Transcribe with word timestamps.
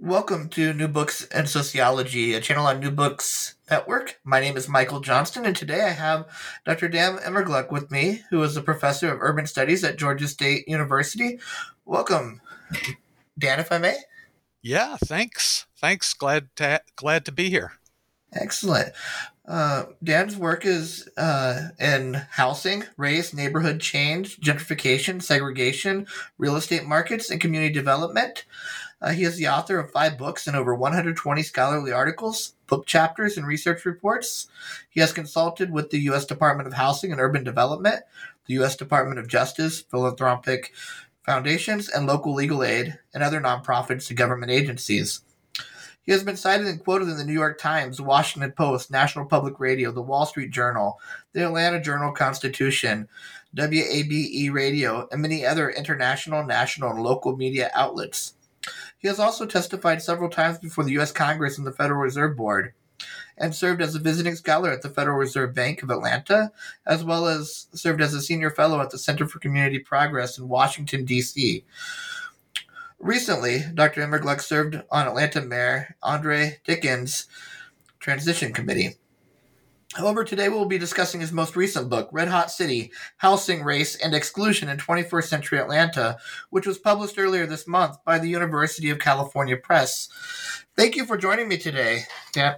Welcome 0.00 0.48
to 0.50 0.72
New 0.72 0.86
Books 0.86 1.24
in 1.24 1.48
Sociology, 1.48 2.32
a 2.32 2.40
channel 2.40 2.66
on 2.66 2.78
New 2.78 2.92
Books 2.92 3.56
Network. 3.68 4.20
My 4.22 4.38
name 4.38 4.56
is 4.56 4.68
Michael 4.68 5.00
Johnston, 5.00 5.44
and 5.44 5.56
today 5.56 5.82
I 5.82 5.90
have 5.90 6.28
Dr. 6.64 6.88
Dan 6.88 7.16
Immergluck 7.18 7.72
with 7.72 7.90
me, 7.90 8.22
who 8.30 8.40
is 8.44 8.56
a 8.56 8.62
professor 8.62 9.12
of 9.12 9.18
urban 9.20 9.48
studies 9.48 9.82
at 9.82 9.98
Georgia 9.98 10.28
State 10.28 10.68
University. 10.68 11.40
Welcome, 11.84 12.40
Dan, 13.36 13.58
if 13.58 13.72
I 13.72 13.78
may. 13.78 13.96
Yeah, 14.62 14.98
thanks. 15.04 15.66
Thanks. 15.76 16.14
Glad 16.14 16.54
to 16.56 16.80
glad 16.94 17.24
to 17.24 17.32
be 17.32 17.50
here. 17.50 17.72
Excellent. 18.32 18.92
Uh, 19.48 19.86
Dan's 20.04 20.36
work 20.36 20.64
is 20.64 21.08
uh, 21.16 21.70
in 21.80 22.14
housing, 22.30 22.84
race, 22.96 23.34
neighborhood 23.34 23.80
change, 23.80 24.38
gentrification, 24.38 25.20
segregation, 25.22 26.06
real 26.36 26.54
estate 26.54 26.84
markets, 26.84 27.30
and 27.30 27.40
community 27.40 27.72
development. 27.72 28.44
Uh, 29.00 29.10
he 29.10 29.24
is 29.24 29.36
the 29.36 29.48
author 29.48 29.78
of 29.78 29.92
five 29.92 30.18
books 30.18 30.46
and 30.46 30.56
over 30.56 30.74
120 30.74 31.42
scholarly 31.42 31.92
articles, 31.92 32.54
book 32.66 32.84
chapters, 32.84 33.36
and 33.36 33.46
research 33.46 33.84
reports. 33.84 34.48
He 34.90 35.00
has 35.00 35.12
consulted 35.12 35.70
with 35.70 35.90
the 35.90 36.00
U.S. 36.00 36.24
Department 36.24 36.66
of 36.66 36.74
Housing 36.74 37.12
and 37.12 37.20
Urban 37.20 37.44
Development, 37.44 38.02
the 38.46 38.54
U.S. 38.54 38.74
Department 38.74 39.20
of 39.20 39.28
Justice, 39.28 39.82
philanthropic 39.82 40.72
foundations, 41.24 41.88
and 41.88 42.06
local 42.06 42.34
legal 42.34 42.64
aid, 42.64 42.98
and 43.14 43.22
other 43.22 43.40
nonprofits 43.40 44.08
and 44.08 44.18
government 44.18 44.50
agencies. 44.50 45.20
He 46.02 46.12
has 46.12 46.24
been 46.24 46.36
cited 46.36 46.66
and 46.66 46.82
quoted 46.82 47.08
in 47.08 47.18
the 47.18 47.24
New 47.24 47.34
York 47.34 47.58
Times, 47.58 48.00
Washington 48.00 48.52
Post, 48.52 48.90
National 48.90 49.26
Public 49.26 49.60
Radio, 49.60 49.92
the 49.92 50.00
Wall 50.00 50.24
Street 50.24 50.50
Journal, 50.50 50.98
the 51.34 51.44
Atlanta 51.44 51.82
Journal 51.82 52.12
Constitution, 52.12 53.06
WABE 53.54 54.50
Radio, 54.50 55.06
and 55.12 55.20
many 55.20 55.44
other 55.44 55.68
international, 55.68 56.44
national, 56.44 56.92
and 56.92 57.02
local 57.02 57.36
media 57.36 57.70
outlets. 57.74 58.32
He 58.98 59.08
has 59.08 59.20
also 59.20 59.46
testified 59.46 60.02
several 60.02 60.28
times 60.28 60.58
before 60.58 60.84
the 60.84 60.92
U.S. 60.92 61.12
Congress 61.12 61.56
and 61.56 61.66
the 61.66 61.72
Federal 61.72 62.00
Reserve 62.00 62.36
Board, 62.36 62.74
and 63.36 63.54
served 63.54 63.80
as 63.80 63.94
a 63.94 64.00
visiting 64.00 64.34
scholar 64.34 64.70
at 64.70 64.82
the 64.82 64.88
Federal 64.88 65.16
Reserve 65.16 65.54
Bank 65.54 65.82
of 65.82 65.90
Atlanta, 65.90 66.50
as 66.84 67.04
well 67.04 67.26
as 67.26 67.68
served 67.72 68.00
as 68.02 68.12
a 68.12 68.20
senior 68.20 68.50
fellow 68.50 68.80
at 68.80 68.90
the 68.90 68.98
Center 68.98 69.26
for 69.26 69.38
Community 69.38 69.78
Progress 69.78 70.36
in 70.36 70.48
Washington, 70.48 71.04
D.C. 71.04 71.64
Recently, 72.98 73.62
Dr. 73.72 74.02
Immergluck 74.02 74.40
served 74.40 74.82
on 74.90 75.06
Atlanta 75.06 75.40
Mayor 75.40 75.94
Andre 76.02 76.58
Dickens' 76.64 77.26
Transition 78.00 78.52
Committee. 78.52 78.96
However, 79.94 80.22
today 80.22 80.50
we'll 80.50 80.66
be 80.66 80.78
discussing 80.78 81.20
his 81.20 81.32
most 81.32 81.56
recent 81.56 81.88
book, 81.88 82.10
Red 82.12 82.28
Hot 82.28 82.50
City 82.50 82.92
Housing, 83.16 83.62
Race, 83.62 83.96
and 83.96 84.14
Exclusion 84.14 84.68
in 84.68 84.76
21st 84.76 85.24
Century 85.24 85.58
Atlanta, 85.58 86.18
which 86.50 86.66
was 86.66 86.78
published 86.78 87.18
earlier 87.18 87.46
this 87.46 87.66
month 87.66 87.96
by 88.04 88.18
the 88.18 88.28
University 88.28 88.90
of 88.90 88.98
California 88.98 89.56
Press. 89.56 90.08
Thank 90.76 90.94
you 90.94 91.06
for 91.06 91.16
joining 91.16 91.48
me 91.48 91.56
today, 91.56 92.02
Dan. 92.32 92.56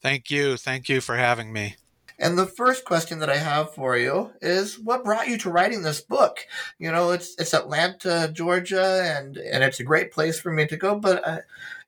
Thank 0.00 0.30
you. 0.30 0.56
Thank 0.56 0.88
you 0.88 1.02
for 1.02 1.16
having 1.16 1.52
me. 1.52 1.76
And 2.18 2.38
the 2.38 2.46
first 2.46 2.84
question 2.84 3.18
that 3.20 3.30
I 3.30 3.36
have 3.36 3.74
for 3.74 3.96
you 3.96 4.30
is 4.42 4.78
what 4.78 5.04
brought 5.04 5.28
you 5.28 5.38
to 5.38 5.50
writing 5.50 5.82
this 5.82 6.02
book? 6.02 6.46
You 6.78 6.90
know, 6.90 7.10
it's 7.12 7.34
it's 7.38 7.54
Atlanta, 7.54 8.30
Georgia, 8.32 9.02
and 9.16 9.38
and 9.38 9.64
it's 9.64 9.80
a 9.80 9.84
great 9.84 10.12
place 10.12 10.38
for 10.38 10.52
me 10.52 10.66
to 10.66 10.76
go, 10.76 10.98
but 10.98 11.26
uh, 11.26 11.38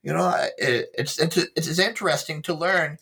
you 0.03 0.13
know, 0.13 0.35
it, 0.57 0.91
it's 0.97 1.19
it's 1.19 1.79
interesting 1.79 2.41
to 2.43 2.55
learn 2.55 2.99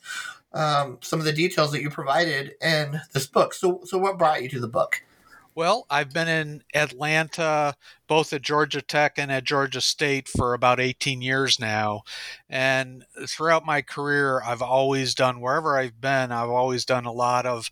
um, 0.52 0.98
some 1.00 1.18
of 1.18 1.24
the 1.24 1.32
details 1.32 1.72
that 1.72 1.82
you 1.82 1.90
provided 1.90 2.54
in 2.62 3.00
this 3.12 3.26
book. 3.26 3.54
So, 3.54 3.80
so 3.84 3.98
what 3.98 4.18
brought 4.18 4.42
you 4.42 4.48
to 4.50 4.60
the 4.60 4.68
book? 4.68 5.02
Well, 5.54 5.84
I've 5.90 6.12
been 6.12 6.28
in 6.28 6.62
Atlanta, 6.74 7.74
both 8.06 8.32
at 8.32 8.42
Georgia 8.42 8.80
Tech 8.80 9.18
and 9.18 9.32
at 9.32 9.44
Georgia 9.44 9.80
State, 9.80 10.28
for 10.28 10.54
about 10.54 10.78
18 10.78 11.22
years 11.22 11.58
now. 11.58 12.02
And 12.48 13.04
throughout 13.26 13.66
my 13.66 13.82
career, 13.82 14.42
I've 14.42 14.62
always 14.62 15.14
done, 15.14 15.40
wherever 15.40 15.76
I've 15.76 16.00
been, 16.00 16.30
I've 16.30 16.48
always 16.48 16.84
done 16.84 17.04
a 17.04 17.12
lot 17.12 17.46
of 17.46 17.68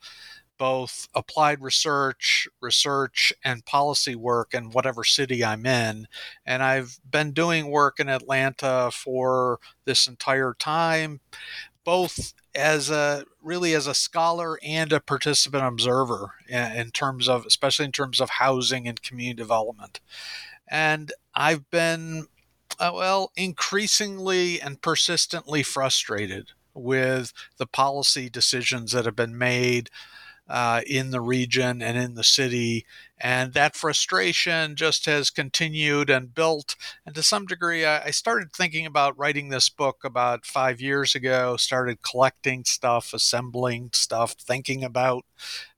both 0.59 1.09
applied 1.15 1.62
research, 1.62 2.49
research, 2.61 3.33
and 3.44 3.65
policy 3.65 4.17
work 4.17 4.55
in 4.55 4.71
whatever 4.71 5.05
city 5.05 5.44
I'm 5.44 5.65
in. 5.65 6.09
And 6.44 6.62
I've 6.62 6.99
been 7.09 7.31
doing 7.31 7.71
work 7.71 8.00
in 8.00 8.09
Atlanta 8.09 8.91
for 8.93 9.61
this 9.84 10.09
entire 10.09 10.55
time, 10.59 11.21
both 11.84 12.34
as 12.59 12.91
a 12.91 13.25
really 13.41 13.73
as 13.73 13.87
a 13.87 13.95
scholar 13.95 14.59
and 14.63 14.93
a 14.93 15.01
participant 15.01 15.65
observer 15.65 16.35
in, 16.49 16.91
terms 16.91 17.29
of 17.29 17.47
especially 17.47 17.85
in 17.85 17.93
terms 17.93 18.21
of 18.21 18.31
housing 18.31 18.89
and 18.89 19.03
community 19.03 19.37
development. 19.37 20.01
And 20.67 21.13
i've 21.35 21.71
been 21.71 22.27
uh, 22.79 22.91
well 22.93 23.33
increasingly 23.37 24.61
and 24.61 24.83
persistently 24.83 25.63
frustrated 25.63 26.51
with 26.75 27.33
the 27.57 27.67
policy 27.67 28.29
decisions 28.29 28.93
that 28.93 29.05
have 29.05 29.17
been 29.17 29.39
made 29.39 29.89
uh, 30.49 30.81
in 30.87 31.11
the 31.11 31.21
region 31.21 31.83
and 31.83 31.99
in 31.99 32.15
the 32.15 32.25
city. 32.25 32.87
And 33.21 33.53
that 33.55 33.75
frustration 33.75 34.77
just 34.77 35.07
has 35.07 35.31
continued 35.31 36.09
and 36.09 36.35
built. 36.35 36.77
And 37.05 37.15
to 37.15 37.23
some 37.23 37.47
degree, 37.47 37.85
I, 37.85 38.05
I 38.05 38.11
started 38.11 38.53
thinking 38.53 38.87
about 38.87 39.19
writing 39.19 39.49
this 39.49 39.69
book 39.69 40.05
about 40.05 40.47
five 40.47 40.81
years 40.81 41.15
ago, 41.15 41.57
started 41.57 42.03
collecting 42.03 42.65
stuff, 42.65 43.13
assembling 43.13 43.91
stuff, 43.93 44.33
thinking 44.33 44.85
about 44.85 45.25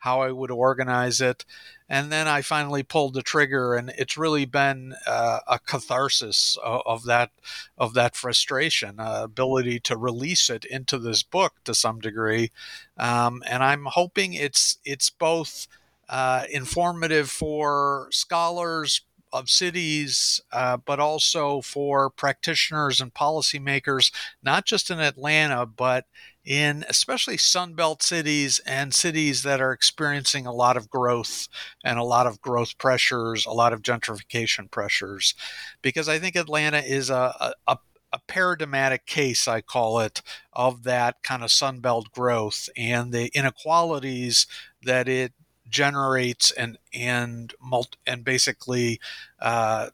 how 0.01 0.21
I 0.21 0.33
would 0.33 0.51
organize 0.51 1.21
it 1.21 1.45
and 1.91 2.13
then 2.13 2.29
I 2.29 2.41
finally 2.41 2.85
pulled 2.85 3.15
the 3.15 3.23
trigger, 3.23 3.75
and 3.75 3.93
it's 3.99 4.17
really 4.17 4.45
been 4.45 4.95
uh, 5.09 5.41
a 5.49 5.59
catharsis 5.59 6.57
of, 6.63 6.83
of, 6.87 7.05
that 7.05 7.33
of 7.77 7.95
that 7.95 8.15
frustration, 8.15 9.01
uh, 9.01 9.23
ability 9.25 9.81
to 9.81 9.97
release 9.97 10.49
it 10.49 10.65
into 10.65 10.99
this 10.99 11.25
book 11.25 11.55
to 11.65 11.75
some 11.75 11.99
degree, 11.99 12.53
um, 12.97 13.43
and 13.45 13.65
I'm 13.65 13.87
hoping 13.87 14.35
it's 14.35 14.79
it's 14.85 15.11
both 15.11 15.67
uh, 16.09 16.45
informative 16.51 17.29
for 17.29 18.09
scholars, 18.13 19.03
of 19.33 19.49
cities, 19.49 20.41
uh, 20.53 20.77
but 20.77 21.01
also 21.01 21.61
for 21.61 22.11
practitioners 22.11 23.01
and 23.01 23.15
policymakers, 23.15 24.13
not 24.43 24.67
just 24.67 24.91
in 24.91 25.01
Atlanta, 25.01 25.67
but 25.67 26.07
in 26.45 26.85
especially 26.89 27.37
Sunbelt 27.37 28.03
cities 28.03 28.61
and 28.67 28.95
cities 28.95 29.43
that 29.43 29.61
are 29.61 29.73
experiencing 29.73 30.47
a 30.47 30.53
lot 30.53 30.77
of 30.77 30.89
growth 30.89 31.49
and 31.85 31.99
a 31.99 32.05
lot 32.05 32.27
of 32.27 32.41
growth 32.41 32.79
pressures, 32.79 33.47
a 33.47 33.53
lot 33.53 33.73
of 33.73 33.83
gentrification 33.83 34.71
pressures. 34.71 35.35
Because 35.83 36.09
I 36.09 36.19
think 36.19 36.37
Atlanta 36.37 36.79
is 36.79 37.11
a, 37.11 37.55
a, 37.67 37.79
a 38.13 38.19
paradigmatic 38.27 39.07
case, 39.07 39.47
I 39.47 39.61
call 39.61 40.01
it, 40.01 40.23
of 40.53 40.83
that 40.85 41.23
kind 41.23 41.45
of 41.45 41.51
Sunbelt 41.51 42.11
growth 42.11 42.69
and 42.77 43.13
the 43.13 43.31
inequalities 43.35 44.47
that 44.83 45.09
it 45.09 45.33
generates 45.71 46.51
and 46.51 46.79
and 46.93 47.55
multi, 47.63 47.99
and 48.07 48.25
basically 48.25 49.01
uh, 49.41 49.89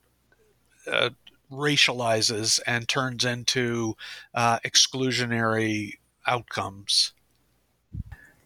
uh, 0.90 1.10
racializes 1.50 2.60
and 2.66 2.88
turns 2.88 3.24
into 3.24 3.96
uh, 4.34 4.58
exclusionary 4.60 5.94
outcomes. 6.26 7.12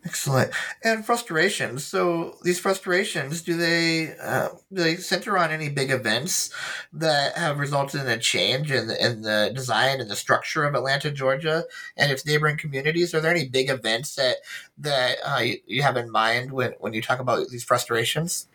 Excellent. 0.02 0.50
And 0.82 1.04
frustrations. 1.04 1.84
So 1.84 2.38
these 2.42 2.58
frustrations, 2.58 3.42
do 3.42 3.56
they 3.56 4.14
uh, 4.16 4.48
do 4.72 4.82
they 4.82 4.96
center 4.96 5.36
on 5.36 5.50
any 5.50 5.68
big 5.68 5.90
events 5.90 6.50
that 6.92 7.36
have 7.36 7.58
resulted 7.58 8.00
in 8.00 8.08
a 8.08 8.18
change 8.18 8.72
in 8.72 8.86
the, 8.86 9.04
in 9.04 9.22
the 9.22 9.52
design 9.54 10.00
and 10.00 10.10
the 10.10 10.16
structure 10.16 10.64
of 10.64 10.74
Atlanta, 10.74 11.10
Georgia, 11.10 11.64
and 11.98 12.10
its 12.10 12.24
neighboring 12.24 12.56
communities? 12.56 13.14
Are 13.14 13.20
there 13.20 13.30
any 13.30 13.46
big 13.46 13.68
events 13.68 14.14
that 14.14 14.36
that 14.78 15.18
uh, 15.22 15.40
you, 15.40 15.58
you 15.66 15.82
have 15.82 15.98
in 15.98 16.10
mind 16.10 16.52
when 16.52 16.72
when 16.78 16.94
you 16.94 17.02
talk 17.02 17.20
about 17.20 17.48
these 17.50 17.64
frustrations? 17.64 18.48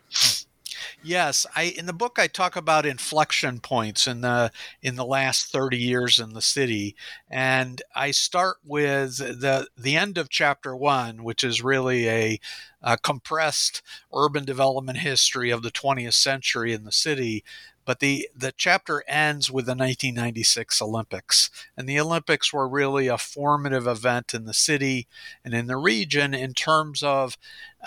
Yes, 1.06 1.46
I 1.54 1.64
in 1.78 1.86
the 1.86 1.92
book 1.92 2.18
I 2.18 2.26
talk 2.26 2.56
about 2.56 2.84
inflection 2.84 3.60
points 3.60 4.08
in 4.08 4.22
the 4.22 4.50
in 4.82 4.96
the 4.96 5.04
last 5.04 5.52
30 5.52 5.76
years 5.78 6.18
in 6.18 6.32
the 6.32 6.42
city 6.42 6.96
and 7.30 7.80
I 7.94 8.10
start 8.10 8.56
with 8.64 9.18
the 9.18 9.68
the 9.76 9.96
end 9.96 10.18
of 10.18 10.28
chapter 10.28 10.74
1 10.74 11.22
which 11.22 11.44
is 11.44 11.62
really 11.62 12.08
a, 12.08 12.40
a 12.82 12.98
compressed 12.98 13.82
urban 14.12 14.44
development 14.44 14.98
history 14.98 15.50
of 15.50 15.62
the 15.62 15.70
20th 15.70 16.14
century 16.14 16.72
in 16.72 16.82
the 16.82 16.90
city 16.90 17.44
but 17.84 18.00
the 18.00 18.28
the 18.34 18.52
chapter 18.56 19.04
ends 19.06 19.48
with 19.48 19.66
the 19.66 19.76
1996 19.76 20.82
Olympics 20.82 21.50
and 21.76 21.88
the 21.88 22.00
Olympics 22.00 22.52
were 22.52 22.68
really 22.68 23.06
a 23.06 23.16
formative 23.16 23.86
event 23.86 24.34
in 24.34 24.44
the 24.44 24.52
city 24.52 25.06
and 25.44 25.54
in 25.54 25.68
the 25.68 25.76
region 25.76 26.34
in 26.34 26.52
terms 26.52 27.04
of 27.04 27.38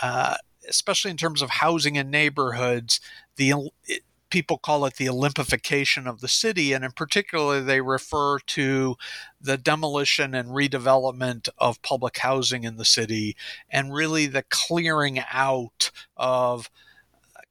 uh, 0.02 0.38
especially 0.70 1.12
in 1.12 1.18
terms 1.18 1.42
of 1.42 1.50
housing 1.50 1.98
and 1.98 2.12
neighborhoods, 2.12 3.00
the 3.36 3.54
it, 3.86 4.04
people 4.30 4.58
call 4.60 4.86
it 4.86 4.96
the 4.98 5.10
Olympification 5.10 6.08
of 6.08 6.22
the 6.22 6.28
city, 6.28 6.72
and 6.72 6.86
in 6.86 6.92
particular, 6.92 7.62
they 7.62 7.82
refer 7.82 8.40
to 8.40 8.96
the 9.42 9.58
demolition 9.58 10.36
and 10.36 10.50
redevelopment 10.50 11.50
of 11.58 11.82
public 11.82 12.18
housing 12.20 12.64
in 12.64 12.78
the 12.78 12.86
city, 12.86 13.36
and 13.70 13.94
really 13.94 14.28
the 14.28 14.44
clearing 14.50 15.20
out 15.32 15.92
of 16.16 16.70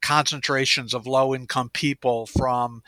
concentrations 0.01 0.95
of 0.95 1.07
low 1.07 1.35
income 1.35 1.71
people 1.71 2.27
from 2.27 2.83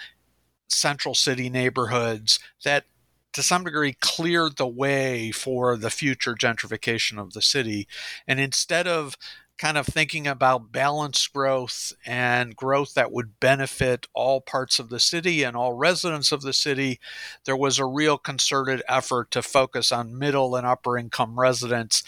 central 0.68 1.14
city 1.14 1.50
neighborhoods 1.50 2.38
that 2.62 2.84
to 3.32 3.42
some 3.42 3.64
degree 3.64 3.96
cleared 4.00 4.56
the 4.56 4.66
way 4.66 5.30
for 5.30 5.76
the 5.76 5.90
future 5.90 6.34
gentrification 6.34 7.18
of 7.18 7.32
the 7.32 7.42
city. 7.42 7.86
And 8.26 8.40
instead 8.40 8.86
of 8.86 9.16
kind 9.60 9.76
of 9.76 9.86
thinking 9.86 10.26
about 10.26 10.72
balanced 10.72 11.34
growth 11.34 11.92
and 12.06 12.56
growth 12.56 12.94
that 12.94 13.12
would 13.12 13.38
benefit 13.40 14.06
all 14.14 14.40
parts 14.40 14.78
of 14.78 14.88
the 14.88 14.98
city 14.98 15.42
and 15.42 15.54
all 15.54 15.74
residents 15.74 16.32
of 16.32 16.40
the 16.40 16.54
city, 16.54 16.98
there 17.44 17.56
was 17.56 17.78
a 17.78 17.84
real 17.84 18.16
concerted 18.16 18.82
effort 18.88 19.30
to 19.30 19.42
focus 19.42 19.92
on 19.92 20.18
middle 20.18 20.56
and 20.56 20.66
upper 20.66 20.96
income 20.96 21.38
residents 21.38 22.02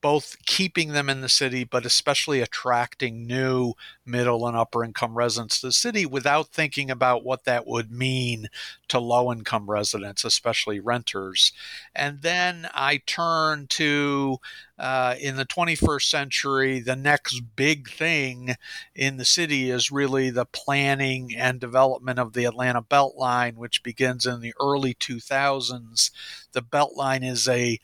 both 0.00 0.36
keeping 0.46 0.92
them 0.92 1.08
in 1.08 1.20
the 1.20 1.28
city, 1.28 1.64
but 1.64 1.84
especially 1.84 2.40
attracting 2.40 3.26
new 3.26 3.74
middle 4.04 4.46
and 4.46 4.56
upper 4.56 4.84
income 4.84 5.14
residents 5.14 5.60
to 5.60 5.68
the 5.68 5.72
city 5.72 6.06
without 6.06 6.48
thinking 6.48 6.90
about 6.90 7.24
what 7.24 7.44
that 7.44 7.66
would 7.66 7.90
mean 7.90 8.48
to 8.88 8.98
low 8.98 9.30
income 9.32 9.70
residents, 9.70 10.24
especially 10.24 10.80
renters. 10.80 11.52
And 11.94 12.22
then 12.22 12.68
I 12.74 13.02
turn 13.06 13.66
to 13.70 14.38
uh, 14.78 15.14
in 15.20 15.36
the 15.36 15.44
21st 15.44 16.08
century, 16.08 16.80
the 16.80 16.96
next 16.96 17.42
big 17.54 17.90
thing 17.90 18.56
in 18.94 19.18
the 19.18 19.26
city 19.26 19.70
is 19.70 19.90
really 19.90 20.30
the 20.30 20.46
planning 20.46 21.34
and 21.36 21.60
development 21.60 22.18
of 22.18 22.32
the 22.32 22.46
Atlanta 22.46 22.80
Beltline, 22.80 23.56
which 23.56 23.82
begins 23.82 24.24
in 24.24 24.40
the 24.40 24.54
early 24.58 24.94
2000s. 24.94 26.10
The 26.52 26.62
Beltline 26.62 27.28
is 27.28 27.46
a 27.46 27.78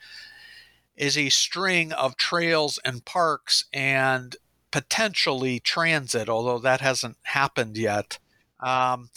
is 0.96 1.16
a 1.16 1.28
string 1.28 1.92
of 1.92 2.16
trails 2.16 2.78
and 2.84 3.04
parks 3.04 3.64
and 3.72 4.36
potentially 4.70 5.60
transit, 5.60 6.28
although 6.28 6.58
that 6.58 6.80
hasn't 6.80 7.16
happened 7.22 7.76
yet. 7.76 8.18
Um, 8.60 9.10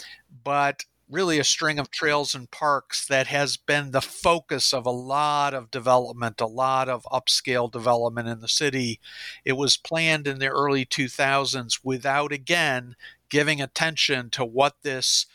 but 0.44 0.84
really 1.10 1.38
a 1.38 1.44
string 1.44 1.78
of 1.78 1.90
trails 1.90 2.34
and 2.34 2.50
parks 2.50 3.06
that 3.06 3.26
has 3.26 3.56
been 3.56 3.90
the 3.90 4.00
focus 4.00 4.72
of 4.72 4.86
a 4.86 4.90
lot 4.90 5.52
of 5.54 5.70
development, 5.70 6.40
a 6.40 6.46
lot 6.46 6.88
of 6.88 7.02
upscale 7.10 7.70
development 7.70 8.28
in 8.28 8.40
the 8.40 8.48
city. 8.48 9.00
It 9.44 9.54
was 9.54 9.76
planned 9.76 10.26
in 10.28 10.38
the 10.38 10.48
early 10.48 10.86
2000s 10.86 11.80
without, 11.82 12.32
again, 12.32 12.94
giving 13.28 13.60
attention 13.60 14.30
to 14.30 14.44
what 14.44 14.76
this 14.82 15.26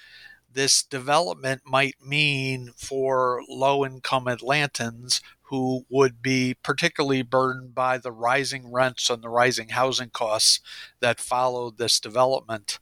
this 0.52 0.82
development 0.84 1.64
might 1.66 1.96
mean 2.02 2.72
for 2.78 3.42
low 3.50 3.86
income 3.86 4.24
Atlantans 4.24 5.20
who 5.50 5.86
would 5.90 6.22
be 6.22 6.56
particularly 6.64 7.22
burdened 7.22 7.76
by 7.76 7.98
the 7.98 8.12
rising 8.12 8.72
rents 8.72 9.10
and 9.10 9.22
the 9.22 9.30
rising 9.30 9.70
housing 9.70 10.10
costs 10.10 10.60
that 11.00 11.20
followed 11.20 11.78
this 11.78 12.00
development. 12.00 12.80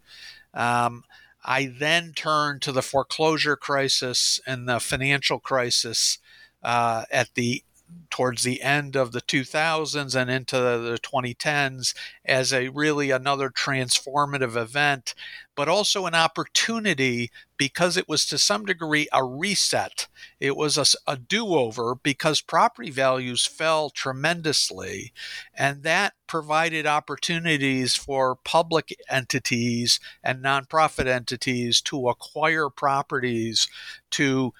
Um, 0.54 1.04
I 1.44 1.66
then 1.66 2.14
turned 2.14 2.62
to 2.62 2.72
the 2.72 2.82
foreclosure 2.82 3.58
crisis 3.58 4.40
and 4.48 4.68
the 4.68 4.80
financial 4.80 5.40
crisis 5.40 6.20
uh, 6.64 7.04
at 7.12 7.34
the 7.36 7.64
towards 8.10 8.44
the 8.44 8.62
end 8.62 8.96
of 8.96 9.12
the 9.12 9.22
2000s 9.22 10.16
and 10.16 10.30
into 10.30 10.56
the 10.56 11.00
2010s 11.02 11.96
as 12.24 12.54
a 12.54 12.70
really 12.70 13.10
another 13.10 13.50
transformative 13.50 14.56
event, 14.56 15.16
but 15.56 15.68
also 15.68 16.06
an 16.06 16.14
opportunity 16.14 17.32
because 17.58 17.98
it 17.98 18.08
was 18.08 18.26
to 18.26 18.38
some 18.38 18.66
degree 18.66 19.08
a 19.12 19.24
reset. 19.24 20.08
It 20.40 20.56
was 20.56 20.78
a, 20.78 20.86
a 21.12 21.18
do 21.18 21.56
over 21.56 21.96
because 21.96 22.42
property 22.42 22.92
values 22.92 23.46
fell 23.46 23.90
tremendously, 23.90 25.12
and 25.56 25.84
that 25.84 26.14
provided 26.28 26.86
opportunities 26.86 27.96
for 27.96 28.36
public 28.36 28.96
entities 29.10 30.00
and 30.24 30.44
nonprofit 30.44 31.08
entities 31.08 31.82
to 31.82 32.10
acquire 32.10 32.70
properties 32.70 33.68
to 34.12 34.54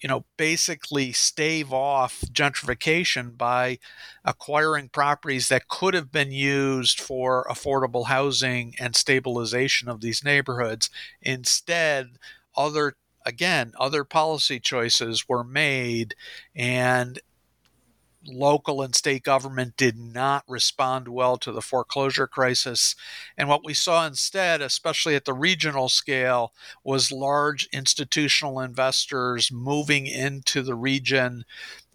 you 0.00 0.08
know, 0.08 0.24
basically 0.36 1.12
stave 1.12 1.72
off 1.72 2.20
gentrification 2.32 3.36
by 3.36 3.78
acquiring 4.24 4.88
properties 4.88 5.48
that 5.48 5.68
could 5.68 5.94
have 5.94 6.12
been 6.12 6.30
used 6.32 7.00
for 7.00 7.44
affordable 7.50 8.06
housing 8.06 8.74
and 8.78 8.94
stabilization 8.94 9.88
of 9.88 10.00
these 10.00 10.24
neighborhoods. 10.24 10.90
Instead, 11.22 12.18
other 12.56 12.94
again, 13.26 13.72
other 13.78 14.04
policy 14.04 14.58
choices 14.58 15.28
were 15.28 15.44
made 15.44 16.14
and 16.54 17.18
local 18.28 18.82
and 18.82 18.94
state 18.94 19.22
government 19.22 19.76
did 19.76 19.98
not 19.98 20.44
respond 20.46 21.08
well 21.08 21.36
to 21.38 21.52
the 21.52 21.62
foreclosure 21.62 22.26
crisis. 22.26 22.94
And 23.36 23.48
what 23.48 23.64
we 23.64 23.74
saw 23.74 24.06
instead, 24.06 24.60
especially 24.60 25.14
at 25.14 25.24
the 25.24 25.32
regional 25.32 25.88
scale, 25.88 26.52
was 26.84 27.10
large 27.10 27.68
institutional 27.72 28.60
investors 28.60 29.50
moving 29.50 30.06
into 30.06 30.62
the 30.62 30.74
region. 30.74 31.44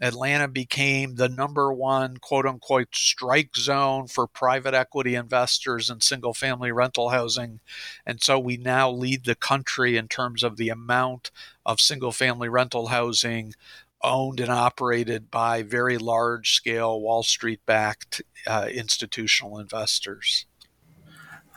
Atlanta 0.01 0.47
became 0.47 1.15
the 1.15 1.29
number 1.29 1.71
one 1.71 2.17
quote 2.17 2.45
unquote 2.45 2.93
strike 2.93 3.55
zone 3.55 4.07
for 4.07 4.27
private 4.27 4.73
equity 4.73 5.15
investors 5.15 5.89
in 5.89 6.01
single 6.01 6.33
family 6.33 6.71
rental 6.71 7.09
housing. 7.09 7.61
And 8.05 8.21
so 8.21 8.37
we 8.37 8.57
now 8.57 8.91
lead 8.91 9.23
the 9.23 9.35
country 9.35 9.95
in 9.95 10.07
terms 10.07 10.43
of 10.43 10.57
the 10.57 10.69
amount 10.69 11.31
of 11.65 11.79
single 11.79 12.11
family 12.11 12.49
rental 12.49 12.87
housing 12.87 13.53
owned 14.03 14.39
and 14.39 14.51
operated 14.51 15.31
by 15.31 15.63
very 15.63 15.97
large 15.97 16.53
scale 16.53 16.99
Wall 16.99 17.23
Street 17.23 17.61
backed 17.65 18.21
uh, 18.45 18.67
institutional 18.71 19.59
investors. 19.59 20.45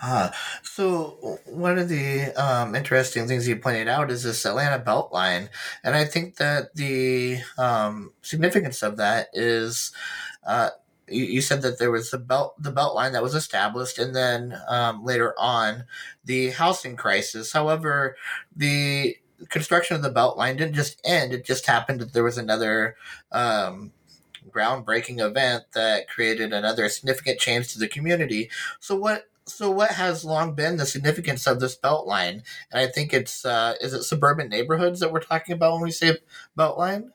Ah, 0.03 0.31
so 0.63 1.39
one 1.47 1.79
of 1.79 1.89
the 1.89 2.31
um, 2.35 2.75
interesting 2.75 3.27
things 3.27 3.49
you 3.49 3.57
pointed 3.57 3.89
out 3.89 4.11
is 4.11 4.25
this 4.25 4.45
Atlanta 4.45 4.83
Beltline, 4.83 5.49
and 5.83 5.95
I 5.95 6.05
think 6.05 6.37
that 6.37 6.75
the 6.75 7.39
um, 7.57 8.13
significance 8.21 8.83
of 8.83 8.99
that 8.99 9.29
is, 9.33 9.93
uh, 10.47 10.71
you, 11.09 11.41
said 11.41 11.63
that 11.63 11.79
there 11.79 11.91
was 11.91 12.11
the 12.11 12.19
belt 12.19 12.63
the 12.63 12.73
Beltline 12.73 13.13
that 13.13 13.23
was 13.23 13.35
established, 13.35 13.99
and 13.99 14.15
then 14.15 14.61
um, 14.69 15.03
later 15.03 15.35
on, 15.39 15.85
the 16.23 16.51
housing 16.51 16.97
crisis. 16.97 17.55
However, 17.55 18.17
the 18.55 19.17
construction 19.49 19.97
of 19.97 20.03
the 20.03 20.13
Beltline 20.13 20.57
didn't 20.57 20.75
just 20.75 21.01
end; 21.05 21.33
it 21.33 21.45
just 21.45 21.67
happened 21.67 22.01
that 22.01 22.13
there 22.13 22.25
was 22.25 22.39
another 22.39 22.97
um, 23.33 23.93
groundbreaking 24.51 25.21
event 25.21 25.65
that 25.75 26.09
created 26.09 26.53
another 26.53 26.89
significant 26.89 27.39
change 27.39 27.73
to 27.73 27.79
the 27.79 27.89
community. 27.89 28.51
So 28.81 28.97
what? 28.97 29.29
So 29.49 29.71
what 29.71 29.93
has 29.93 30.25
long 30.25 30.55
been 30.55 30.77
the 30.77 30.87
significance 30.87 31.47
of 31.47 31.61
this 31.61 31.77
Beltline? 31.77 32.43
And 32.73 32.81
I 32.81 32.89
think 32.89 33.15
it's 33.15 33.45
uh, 33.45 33.75
is 33.81 33.95
it 33.95 34.03
suburban 34.03 34.49
neighborhoods 34.49 35.01
that 35.01 35.13
we're 35.13 35.21
talking 35.21 35.55
about 35.55 35.75
when 35.75 35.83
we 35.83 35.93
say 35.93 36.19
Beltline. 36.59 37.11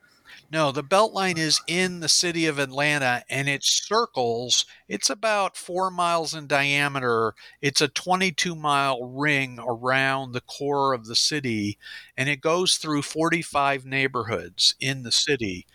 No, 0.52 0.74
the 0.74 0.84
Beltline 0.84 1.38
is 1.38 1.62
in 1.66 2.02
the 2.02 2.10
city 2.10 2.46
of 2.46 2.60
Atlanta 2.60 3.24
and 3.30 3.48
it 3.48 3.64
circles. 3.64 4.66
It's 4.90 5.10
about 5.10 5.56
four 5.56 5.90
miles 5.90 6.34
in 6.34 6.46
diameter. 6.46 7.34
It's 7.62 7.80
a 7.80 7.88
22 7.88 8.54
mile 8.54 9.02
ring 9.02 9.60
around 9.66 10.34
the 10.34 10.42
core 10.42 10.94
of 10.94 11.06
the 11.06 11.16
city 11.16 11.78
and 12.18 12.28
it 12.28 12.42
goes 12.42 12.76
through 12.76 13.04
45 13.04 13.86
neighborhoods 13.86 14.76
in 14.82 15.04
the 15.04 15.12
city. 15.14 15.66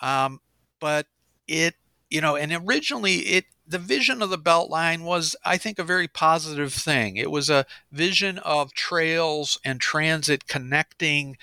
Um, 0.00 0.40
but 0.80 1.06
it 1.48 1.76
you 2.10 2.20
know, 2.20 2.36
and 2.36 2.52
originally 2.52 3.16
it 3.18 3.44
the 3.66 3.78
vision 3.78 4.22
of 4.22 4.30
the 4.30 4.38
Beltline 4.38 5.02
was, 5.02 5.34
I 5.44 5.56
think, 5.56 5.78
a 5.78 5.84
very 5.84 6.06
positive 6.08 6.72
thing. 6.72 7.16
It 7.16 7.30
was 7.32 7.50
a 7.50 7.66
vision 7.90 8.38
of 8.38 8.72
trails 8.74 9.58
and 9.64 9.80
transit 9.80 10.46
connecting 10.46 11.36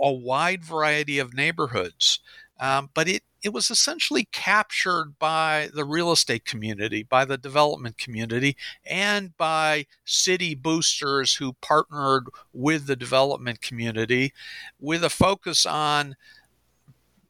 a 0.00 0.12
wide 0.12 0.64
variety 0.64 1.18
of 1.18 1.34
neighborhoods. 1.34 2.20
Um, 2.60 2.90
but 2.94 3.08
it 3.08 3.22
it 3.42 3.52
was 3.52 3.70
essentially 3.70 4.28
captured 4.32 5.18
by 5.18 5.68
the 5.72 5.84
real 5.84 6.10
estate 6.10 6.44
community, 6.44 7.04
by 7.04 7.24
the 7.24 7.38
development 7.38 7.96
community, 7.96 8.56
and 8.84 9.36
by 9.36 9.86
city 10.04 10.54
boosters 10.54 11.36
who 11.36 11.52
partnered 11.60 12.24
with 12.52 12.86
the 12.86 12.96
development 12.96 13.60
community 13.60 14.32
with 14.80 15.04
a 15.04 15.10
focus 15.10 15.64
on 15.66 16.16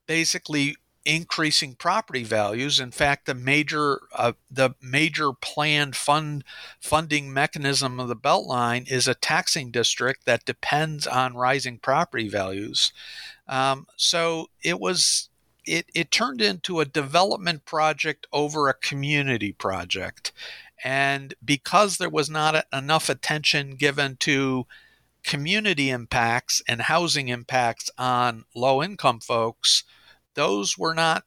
basically 0.07 0.77
increasing 1.05 1.75
property 1.75 2.25
values. 2.25 2.81
In 2.81 2.91
fact, 2.91 3.27
the 3.27 3.35
major 3.35 4.01
uh, 4.15 4.33
the 4.51 4.75
major 4.83 5.33
planned 5.33 5.97
fund 5.97 6.45
funding 6.81 7.33
mechanism 7.33 7.99
of 7.99 8.09
the 8.09 8.17
Beltline 8.17 8.91
is 8.91 9.09
a 9.09 9.15
taxing 9.15 9.71
district 9.71 10.27
that 10.27 10.45
depends 10.45 11.07
on 11.07 11.35
rising 11.35 11.79
property 11.79 12.29
values. 12.29 12.93
Um, 13.47 13.87
so 13.97 14.51
it 14.63 14.79
was 14.79 15.31
it, 15.65 15.87
it 15.95 16.11
turned 16.11 16.41
into 16.41 16.81
a 16.81 16.85
development 16.85 17.65
project 17.65 18.27
over 18.33 18.69
a 18.69 18.75
community 18.75 19.53
project. 19.53 20.33
And 20.85 21.35
because 21.45 21.99
there 21.99 22.11
was 22.11 22.31
not 22.31 22.65
enough 22.73 23.09
attention 23.09 23.73
given 23.73 24.17
to 24.21 24.67
community 25.25 25.91
impacts 25.91 26.63
and 26.69 26.83
housing 26.83 27.29
impacts 27.29 27.91
on 27.99 28.45
low 28.55 28.83
income 28.83 29.21
folks, 29.21 29.85
those 30.39 30.79
were 30.79 30.95
not 30.95 31.25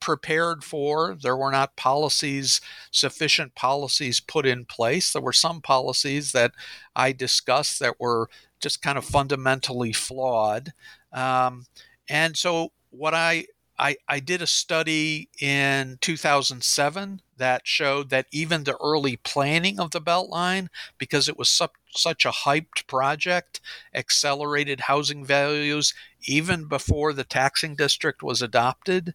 prepared 0.00 0.64
for. 0.64 1.14
There 1.14 1.36
were 1.36 1.50
not 1.50 1.76
policies, 1.76 2.62
sufficient 2.90 3.54
policies 3.54 4.20
put 4.20 4.46
in 4.46 4.64
place. 4.64 5.12
There 5.12 5.20
were 5.20 5.34
some 5.34 5.60
policies 5.60 6.32
that 6.32 6.52
I 6.96 7.12
discussed 7.12 7.78
that 7.80 8.00
were 8.00 8.30
just 8.60 8.80
kind 8.80 8.96
of 8.96 9.04
fundamentally 9.04 9.92
flawed. 9.92 10.72
Um, 11.12 11.66
and 12.08 12.38
so, 12.38 12.72
what 12.88 13.12
I 13.12 13.46
I, 13.78 13.96
I 14.08 14.20
did 14.20 14.40
a 14.40 14.46
study 14.46 15.28
in 15.40 15.98
2007 16.00 17.20
that 17.36 17.66
showed 17.66 18.08
that 18.10 18.26
even 18.32 18.64
the 18.64 18.78
early 18.82 19.16
planning 19.16 19.78
of 19.78 19.90
the 19.90 20.00
Beltline, 20.00 20.68
because 20.96 21.28
it 21.28 21.36
was 21.36 21.50
such 21.96 22.24
a 22.24 22.30
hyped 22.30 22.86
project, 22.86 23.60
accelerated 23.94 24.80
housing 24.80 25.24
values 25.24 25.94
even 26.26 26.66
before 26.66 27.12
the 27.12 27.24
taxing 27.24 27.74
district 27.76 28.22
was 28.22 28.42
adopted. 28.42 29.14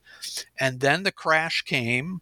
And 0.60 0.80
then 0.80 1.04
the 1.04 1.12
crash 1.12 1.62
came. 1.64 2.22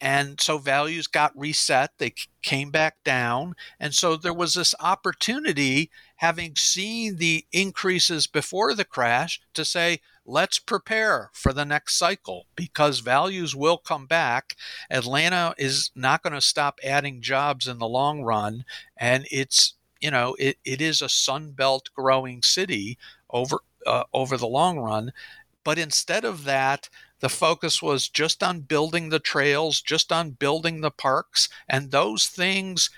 And 0.00 0.40
so 0.40 0.58
values 0.58 1.06
got 1.06 1.38
reset, 1.38 1.92
they 1.96 2.12
came 2.42 2.70
back 2.70 3.02
down. 3.04 3.54
And 3.80 3.94
so 3.94 4.16
there 4.16 4.34
was 4.34 4.52
this 4.52 4.74
opportunity, 4.78 5.90
having 6.16 6.56
seen 6.56 7.16
the 7.16 7.46
increases 7.52 8.26
before 8.26 8.74
the 8.74 8.84
crash, 8.84 9.40
to 9.54 9.64
say, 9.64 10.00
let's 10.26 10.58
prepare 10.58 11.30
for 11.32 11.52
the 11.52 11.64
next 11.64 11.96
cycle 11.96 12.46
because 12.54 13.00
values 13.00 13.54
will 13.54 13.78
come 13.78 14.06
back. 14.06 14.56
Atlanta 14.90 15.54
is 15.56 15.90
not 15.94 16.22
going 16.22 16.34
to 16.34 16.40
stop 16.40 16.80
adding 16.84 17.22
jobs 17.22 17.66
in 17.66 17.78
the 17.78 17.88
long 17.88 18.22
run. 18.22 18.64
And 18.98 19.26
it's, 19.30 19.74
you 20.04 20.10
know, 20.10 20.36
it, 20.38 20.58
it 20.64 20.82
is 20.82 21.00
a 21.00 21.06
Sunbelt 21.06 21.92
growing 21.96 22.42
city 22.42 22.98
over, 23.30 23.60
uh, 23.86 24.04
over 24.12 24.36
the 24.36 24.46
long 24.46 24.78
run. 24.78 25.12
But 25.64 25.78
instead 25.78 26.26
of 26.26 26.44
that, 26.44 26.90
the 27.20 27.30
focus 27.30 27.80
was 27.80 28.10
just 28.10 28.42
on 28.42 28.60
building 28.60 29.08
the 29.08 29.18
trails, 29.18 29.80
just 29.80 30.12
on 30.12 30.32
building 30.32 30.82
the 30.82 30.90
parks, 30.90 31.48
and 31.66 31.90
those 31.90 32.26
things 32.26 32.90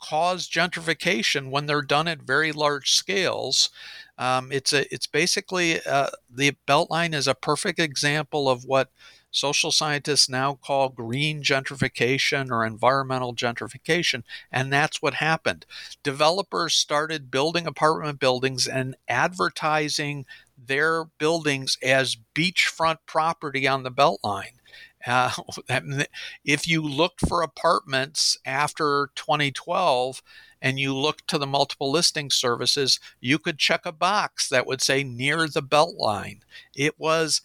cause 0.00 0.48
gentrification 0.48 1.50
when 1.50 1.66
they're 1.66 1.80
done 1.80 2.08
at 2.08 2.22
very 2.22 2.50
large 2.50 2.90
scales. 2.90 3.70
Um, 4.18 4.50
it's 4.50 4.72
a 4.72 4.92
it's 4.92 5.06
basically 5.06 5.80
uh, 5.86 6.08
the 6.28 6.56
Beltline 6.66 7.14
is 7.14 7.28
a 7.28 7.36
perfect 7.36 7.78
example 7.78 8.48
of 8.48 8.64
what 8.64 8.90
social 9.32 9.72
scientists 9.72 10.28
now 10.28 10.54
call 10.54 10.90
green 10.90 11.42
gentrification 11.42 12.50
or 12.50 12.64
environmental 12.64 13.34
gentrification, 13.34 14.22
and 14.52 14.72
that's 14.72 15.02
what 15.02 15.14
happened. 15.14 15.66
Developers 16.04 16.74
started 16.74 17.30
building 17.30 17.66
apartment 17.66 18.20
buildings 18.20 18.68
and 18.68 18.94
advertising 19.08 20.24
their 20.56 21.06
buildings 21.18 21.76
as 21.82 22.16
beachfront 22.34 22.98
property 23.06 23.66
on 23.66 23.82
the 23.82 23.90
Beltline. 23.90 24.52
Uh, 25.04 25.32
if 26.44 26.68
you 26.68 26.80
looked 26.80 27.26
for 27.28 27.42
apartments 27.42 28.38
after 28.46 29.10
2012, 29.16 30.22
and 30.62 30.78
you 30.78 30.96
looked 30.96 31.26
to 31.26 31.36
the 31.36 31.46
multiple 31.46 31.90
listing 31.90 32.30
services, 32.30 33.00
you 33.20 33.38
could 33.38 33.58
check 33.58 33.84
a 33.84 33.92
box 33.92 34.48
that 34.48 34.64
would 34.64 34.80
say 34.80 35.02
near 35.02 35.48
the 35.48 35.62
Beltline. 35.62 36.38
It 36.74 36.98
was 36.98 37.42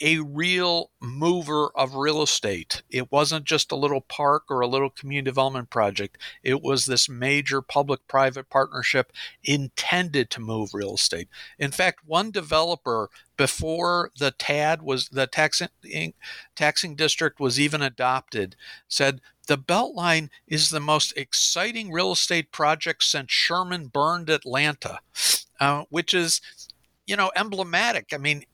a 0.00 0.20
real 0.20 0.90
mover 1.00 1.70
of 1.74 1.94
real 1.94 2.22
estate. 2.22 2.82
It 2.90 3.10
wasn't 3.10 3.44
just 3.44 3.72
a 3.72 3.76
little 3.76 4.00
park 4.00 4.44
or 4.48 4.60
a 4.60 4.66
little 4.66 4.90
community 4.90 5.24
development 5.24 5.70
project. 5.70 6.18
It 6.42 6.62
was 6.62 6.86
this 6.86 7.08
major 7.08 7.60
public 7.62 8.06
private 8.08 8.48
partnership 8.48 9.12
intended 9.42 10.30
to 10.30 10.40
move 10.40 10.70
real 10.72 10.94
estate. 10.94 11.28
In 11.58 11.70
fact, 11.70 12.00
one 12.04 12.30
developer 12.30 13.10
before 13.36 14.10
the 14.18 14.32
TAD 14.32 14.82
was 14.82 15.08
the 15.08 15.26
taxing 15.26 15.68
taxing 16.56 16.96
district 16.96 17.40
was 17.40 17.60
even 17.60 17.82
adopted 17.82 18.56
said 18.88 19.20
the 19.46 19.58
Beltline 19.58 20.28
is 20.46 20.70
the 20.70 20.80
most 20.80 21.16
exciting 21.16 21.90
real 21.90 22.12
estate 22.12 22.52
project 22.52 23.02
since 23.02 23.32
Sherman 23.32 23.86
burned 23.86 24.28
Atlanta, 24.28 25.00
uh, 25.58 25.84
which 25.88 26.12
is, 26.12 26.42
you 27.06 27.16
know, 27.16 27.32
emblematic. 27.34 28.12
I 28.12 28.18
mean, 28.18 28.44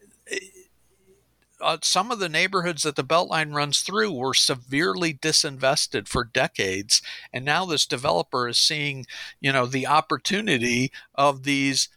uh, 1.64 1.78
some 1.82 2.10
of 2.10 2.18
the 2.18 2.28
neighborhoods 2.28 2.82
that 2.82 2.94
the 2.94 3.02
Beltline 3.02 3.54
runs 3.54 3.80
through 3.80 4.12
were 4.12 4.34
severely 4.34 5.14
disinvested 5.14 6.06
for 6.06 6.24
decades, 6.24 7.00
and 7.32 7.44
now 7.44 7.64
this 7.64 7.86
developer 7.86 8.46
is 8.48 8.58
seeing, 8.58 9.06
you 9.40 9.52
know, 9.52 9.66
the 9.66 9.86
opportunity 9.86 10.92
of 11.14 11.44
these 11.44 11.88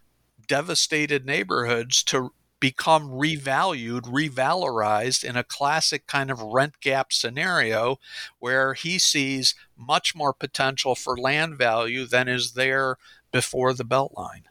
devastated 0.47 1.25
neighborhoods 1.25 2.01
to 2.03 2.31
become 2.59 3.09
revalued, 3.09 4.01
revalorized 4.03 5.23
in 5.23 5.35
a 5.35 5.43
classic 5.43 6.07
kind 6.07 6.31
of 6.31 6.41
rent 6.41 6.79
gap 6.79 7.13
scenario 7.13 7.99
where 8.39 8.73
he 8.73 8.97
sees 8.97 9.53
much 9.77 10.15
more 10.15 10.33
potential 10.33 10.95
for 10.95 11.17
land 11.17 11.57
value 11.57 12.05
than 12.05 12.27
is 12.27 12.53
there 12.53 12.97
before 13.31 13.73
the 13.73 13.85
Beltline. 13.85 14.43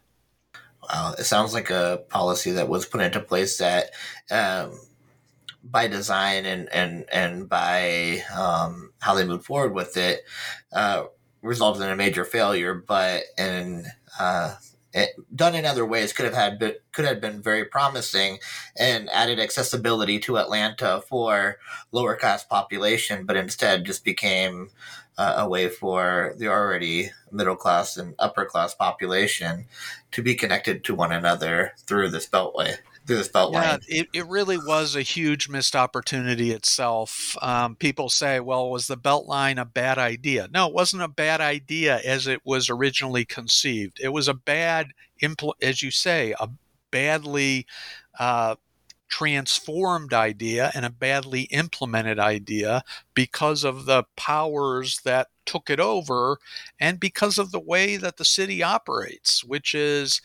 Wow, 0.89 1.15
it 1.19 1.25
sounds 1.25 1.53
like 1.53 1.71
a 1.71 2.05
policy 2.11 2.53
that 2.53 2.69
was 2.69 2.87
put 2.87 3.01
into 3.01 3.19
place 3.19 3.59
that, 3.59 3.91
um, 4.31 4.79
by 5.71 5.89
design 5.89 6.47
and 6.47 6.73
and 6.73 7.05
and 7.13 7.49
by 7.49 8.23
um, 8.37 8.93
how 9.01 9.15
they 9.15 9.25
moved 9.25 9.45
forward 9.45 9.75
with 9.75 9.97
it, 9.97 10.25
uh, 10.73 11.05
resulted 11.43 11.83
in 11.83 11.91
a 11.91 11.97
major 11.97 12.25
failure. 12.25 12.75
But 12.75 13.25
in 13.39 13.87
uh, 14.19 14.57
it, 14.93 15.11
done 15.35 15.55
in 15.55 15.67
other 15.67 15.85
ways 15.85 16.13
could 16.13 16.25
have 16.25 16.35
had 16.35 16.59
been, 16.59 16.75
could 16.93 17.05
have 17.05 17.21
been 17.21 17.43
very 17.43 17.65
promising 17.65 18.39
and 18.79 19.11
added 19.11 19.39
accessibility 19.39 20.19
to 20.21 20.39
Atlanta 20.39 21.03
for 21.07 21.59
lower 21.93 22.17
class 22.17 22.45
population, 22.45 23.27
but 23.27 23.37
instead 23.37 23.85
just 23.85 24.05
became 24.05 24.71
uh, 25.19 25.35
a 25.39 25.49
way 25.49 25.69
for 25.69 26.35
the 26.39 26.49
already 26.49 27.11
middle 27.31 27.57
class 27.57 27.97
and 27.97 28.15
upper 28.19 28.45
class 28.45 28.75
population 28.75 29.67
to 30.13 30.23
be 30.23 30.35
connected 30.35 30.85
to 30.85 30.95
one 30.95 31.13
another 31.13 31.73
through 31.87 32.09
this 32.09 32.27
beltway 32.29 32.77
this 33.07 33.29
beltline. 33.29 33.53
Yeah, 33.53 33.79
it, 33.89 34.09
it 34.13 34.27
really 34.27 34.59
was 34.59 34.97
a 34.97 35.03
huge 35.03 35.49
missed 35.49 35.77
opportunity 35.77 36.51
itself. 36.51 37.37
Um, 37.41 37.77
people 37.77 38.09
say, 38.09 38.41
well, 38.41 38.71
was 38.71 38.87
the 38.87 38.97
beltline 38.97 39.61
a 39.61 39.65
bad 39.65 39.99
idea? 39.99 40.49
No, 40.53 40.69
it 40.69 40.75
wasn't 40.75 41.03
a 41.03 41.09
bad 41.09 41.41
idea 41.41 42.01
as 42.05 42.27
it 42.27 42.41
was 42.45 42.69
originally 42.69 43.25
conceived. 43.25 43.99
It 44.03 44.09
was 44.11 44.29
a 44.29 44.35
bad, 44.35 44.89
impl- 45.23 45.55
as 45.63 45.83
you 45.83 45.91
say, 45.91 46.35
a 46.39 46.49
badly 46.91 47.67
uh, 48.19 48.57
transformed 49.09 50.13
idea 50.13 50.71
and 50.75 50.85
a 50.85 50.91
badly 50.91 51.43
implemented 51.43 52.19
idea 52.19 52.83
because 53.15 53.65
of 53.65 53.87
the 53.87 54.05
powers 54.17 55.01
that 55.05 55.29
took 55.45 55.71
it 55.71 55.79
over 55.79 56.39
and 56.81 56.99
because 56.99 57.39
of 57.39 57.53
the 57.53 57.61
way 57.61 57.97
that 57.97 58.17
the 58.17 58.25
city 58.25 58.63
operates, 58.63 59.45
which 59.45 59.75
is 59.75 60.21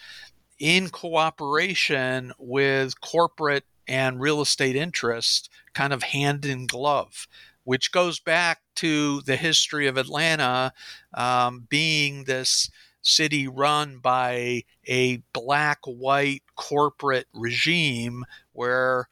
in 0.62 0.90
cooperation 0.90 2.32
with 2.38 3.02
corporate 3.02 3.66
and 3.88 4.22
real 4.22 4.42
estate 4.42 4.76
interests, 4.76 5.50
kind 5.74 5.92
of 5.92 6.04
hand 6.04 6.46
in 6.46 6.68
glove, 6.68 7.28
which 7.64 7.92
goes 7.92 8.20
back 8.20 8.62
to 8.76 9.22
the 9.22 9.38
history 9.38 9.88
of 9.88 9.98
Atlanta 9.98 10.72
um, 11.16 11.66
being 11.68 12.26
this 12.26 12.70
city 13.02 13.48
run 13.48 13.98
by 13.98 14.64
a 14.88 15.24
black 15.34 15.80
white 15.86 16.44
corporate 16.56 17.28
regime 17.34 18.24
where 18.54 19.10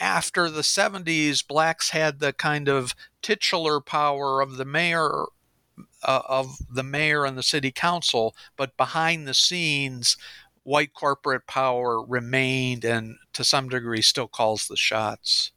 after 0.00 0.50
the 0.50 0.62
70s, 0.62 1.46
blacks 1.46 1.90
had 1.90 2.18
the 2.18 2.32
kind 2.32 2.68
of 2.68 2.96
titular 3.22 3.80
power 3.80 4.40
of 4.40 4.56
the 4.56 4.64
mayor 4.64 5.26
uh, 6.02 6.22
of 6.28 6.58
the 6.70 6.82
mayor 6.82 7.24
and 7.24 7.36
the 7.36 7.42
city 7.42 7.70
council, 7.70 8.34
but 8.56 8.76
behind 8.76 9.26
the 9.26 9.34
scenes, 9.34 10.16
white 10.62 10.94
corporate 10.94 11.46
power 11.46 12.04
remained 12.04 12.84
and 12.84 13.16
to 13.32 13.44
some 13.44 13.68
degree 13.68 14.02
still 14.02 14.28
calls 14.28 14.68
the 14.68 14.76
shots. 14.76 15.52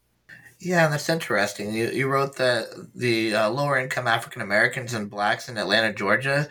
Yeah, 0.60 0.88
that's 0.88 1.10
interesting. 1.10 1.74
You, 1.74 1.90
you 1.90 2.08
wrote 2.08 2.38
that 2.38 2.68
the 2.96 3.36
uh, 3.36 3.50
lower 3.50 3.78
income 3.78 4.08
African 4.08 4.42
Americans 4.42 4.94
and 4.94 5.10
blacks 5.10 5.50
in 5.50 5.58
Atlanta, 5.58 5.94
Georgia, 5.94 6.48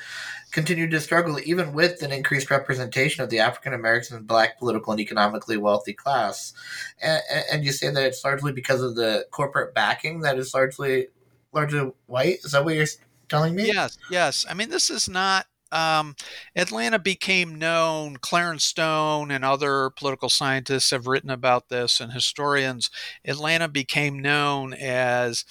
continued 0.50 0.90
to 0.90 1.00
struggle 1.00 1.38
even 1.44 1.72
with 1.72 2.02
an 2.02 2.12
increased 2.12 2.50
representation 2.50 3.24
of 3.24 3.30
the 3.30 3.38
African 3.38 3.72
American 3.72 4.18
and 4.18 4.26
black 4.26 4.58
political 4.58 4.92
and 4.92 5.00
economically 5.00 5.56
wealthy 5.56 5.94
class. 5.94 6.52
And, 7.00 7.22
and 7.50 7.64
you 7.64 7.72
say 7.72 7.88
that 7.88 8.02
it's 8.02 8.22
largely 8.22 8.52
because 8.52 8.82
of 8.82 8.96
the 8.96 9.26
corporate 9.30 9.74
backing 9.74 10.20
that 10.20 10.38
is 10.38 10.52
largely 10.52 11.08
largely 11.52 11.90
white. 12.06 12.40
Is 12.44 12.52
that 12.52 12.66
what 12.66 12.74
you're 12.74 12.86
telling 13.32 13.54
me? 13.54 13.66
Yes, 13.66 13.98
yes. 14.10 14.44
I 14.48 14.54
mean, 14.54 14.68
this 14.68 14.90
is 14.90 15.08
not 15.08 15.46
um, 15.72 16.14
Atlanta 16.54 16.98
became 16.98 17.58
known, 17.58 18.18
Clarence 18.18 18.64
Stone 18.64 19.30
and 19.30 19.42
other 19.42 19.90
political 19.90 20.28
scientists 20.28 20.90
have 20.90 21.06
written 21.06 21.30
about 21.30 21.70
this, 21.70 21.98
and 21.98 22.12
historians. 22.12 22.90
Atlanta 23.24 23.68
became 23.68 24.18
known 24.20 24.74
as 24.74 25.44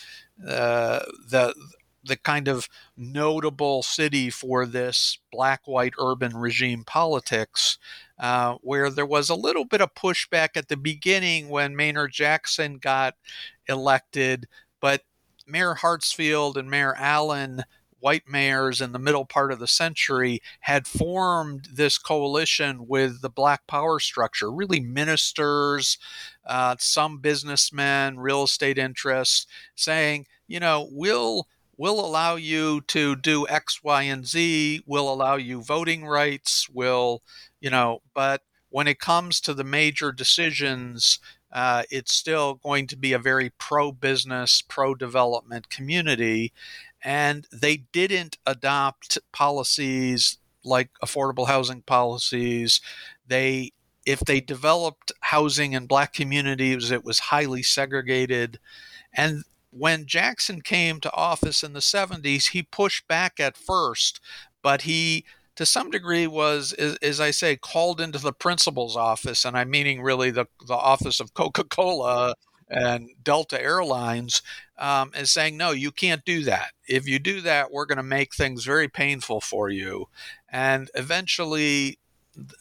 uh, 0.47 0.99
the 1.27 1.55
the 2.03 2.17
kind 2.17 2.47
of 2.47 2.67
notable 2.97 3.83
city 3.83 4.31
for 4.31 4.65
this 4.65 5.19
black 5.31 5.61
white 5.65 5.93
urban 5.99 6.35
regime 6.35 6.83
politics, 6.83 7.77
uh, 8.17 8.55
where 8.61 8.89
there 8.89 9.05
was 9.05 9.29
a 9.29 9.35
little 9.35 9.65
bit 9.65 9.81
of 9.81 9.93
pushback 9.93 10.49
at 10.55 10.67
the 10.67 10.77
beginning 10.77 11.49
when 11.49 11.75
Maynard 11.75 12.11
Jackson 12.11 12.79
got 12.79 13.15
elected, 13.67 14.47
but 14.79 15.03
Mayor 15.47 15.75
Hartsfield 15.81 16.55
and 16.55 16.69
Mayor 16.69 16.95
Allen 16.97 17.63
white 18.01 18.23
mayors 18.27 18.81
in 18.81 18.91
the 18.91 18.99
middle 18.99 19.25
part 19.25 19.51
of 19.51 19.59
the 19.59 19.67
century 19.67 20.41
had 20.61 20.87
formed 20.87 21.69
this 21.71 21.97
coalition 21.97 22.87
with 22.87 23.21
the 23.21 23.29
black 23.29 23.67
power 23.67 23.99
structure, 23.99 24.51
really 24.51 24.79
ministers, 24.79 25.97
uh, 26.45 26.75
some 26.79 27.19
businessmen, 27.19 28.19
real 28.19 28.43
estate 28.43 28.77
interests, 28.77 29.45
saying, 29.75 30.25
you 30.47 30.59
know, 30.59 30.89
we'll 30.91 31.47
we'll 31.77 32.03
allow 32.03 32.35
you 32.35 32.81
to 32.81 33.15
do 33.15 33.47
X, 33.47 33.83
Y, 33.83 34.03
and 34.03 34.27
Z. 34.27 34.83
We'll 34.85 35.11
allow 35.11 35.35
you 35.35 35.63
voting 35.63 36.05
rights. 36.05 36.67
We'll, 36.69 37.21
you 37.59 37.69
know? 37.69 38.01
But 38.13 38.41
when 38.69 38.87
it 38.87 38.99
comes 38.99 39.39
to 39.41 39.53
the 39.53 39.63
major 39.63 40.11
decisions, 40.11 41.19
uh, 41.51 41.83
it's 41.89 42.13
still 42.13 42.55
going 42.55 42.87
to 42.87 42.97
be 42.97 43.13
a 43.13 43.19
very 43.19 43.49
pro 43.57 43.91
business, 43.91 44.61
pro 44.61 44.95
development 44.95 45.69
community 45.69 46.53
and 47.03 47.47
they 47.51 47.77
didn't 47.77 48.37
adopt 48.45 49.17
policies 49.31 50.37
like 50.63 50.89
affordable 51.03 51.47
housing 51.47 51.81
policies. 51.81 52.81
They 53.27 53.71
if 54.05 54.19
they 54.21 54.41
developed 54.41 55.11
housing 55.21 55.73
in 55.73 55.85
black 55.85 56.11
communities, 56.13 56.89
it 56.89 57.03
was 57.03 57.19
highly 57.19 57.61
segregated. 57.61 58.59
And 59.13 59.43
when 59.69 60.07
Jackson 60.07 60.61
came 60.61 60.99
to 60.99 61.13
office 61.13 61.61
in 61.63 61.73
the 61.73 61.81
70s, 61.81 62.49
he 62.49 62.63
pushed 62.63 63.07
back 63.07 63.39
at 63.39 63.55
first, 63.55 64.19
but 64.63 64.83
he 64.83 65.23
to 65.61 65.65
some 65.67 65.91
degree 65.91 66.25
was 66.25 66.73
as, 66.73 67.21
i 67.21 67.29
say 67.29 67.55
called 67.55 68.01
into 68.01 68.17
the 68.17 68.33
principal's 68.33 68.97
office 68.97 69.45
and 69.45 69.55
i'm 69.55 69.69
meaning 69.69 70.01
really 70.01 70.31
the, 70.31 70.47
the 70.65 70.73
office 70.73 71.19
of 71.19 71.35
coca-cola 71.35 72.33
and 72.67 73.09
delta 73.21 73.61
airlines 73.61 74.41
um, 74.77 75.11
is 75.15 75.31
saying, 75.31 75.57
no, 75.57 75.71
you 75.71 75.91
can't 75.91 76.25
do 76.25 76.43
that. 76.45 76.71
If 76.87 77.07
you 77.07 77.19
do 77.19 77.41
that, 77.41 77.71
we're 77.71 77.85
going 77.85 77.97
to 77.97 78.03
make 78.03 78.33
things 78.33 78.63
very 78.63 78.87
painful 78.87 79.41
for 79.41 79.69
you. 79.69 80.07
And 80.49 80.89
eventually, 80.95 81.99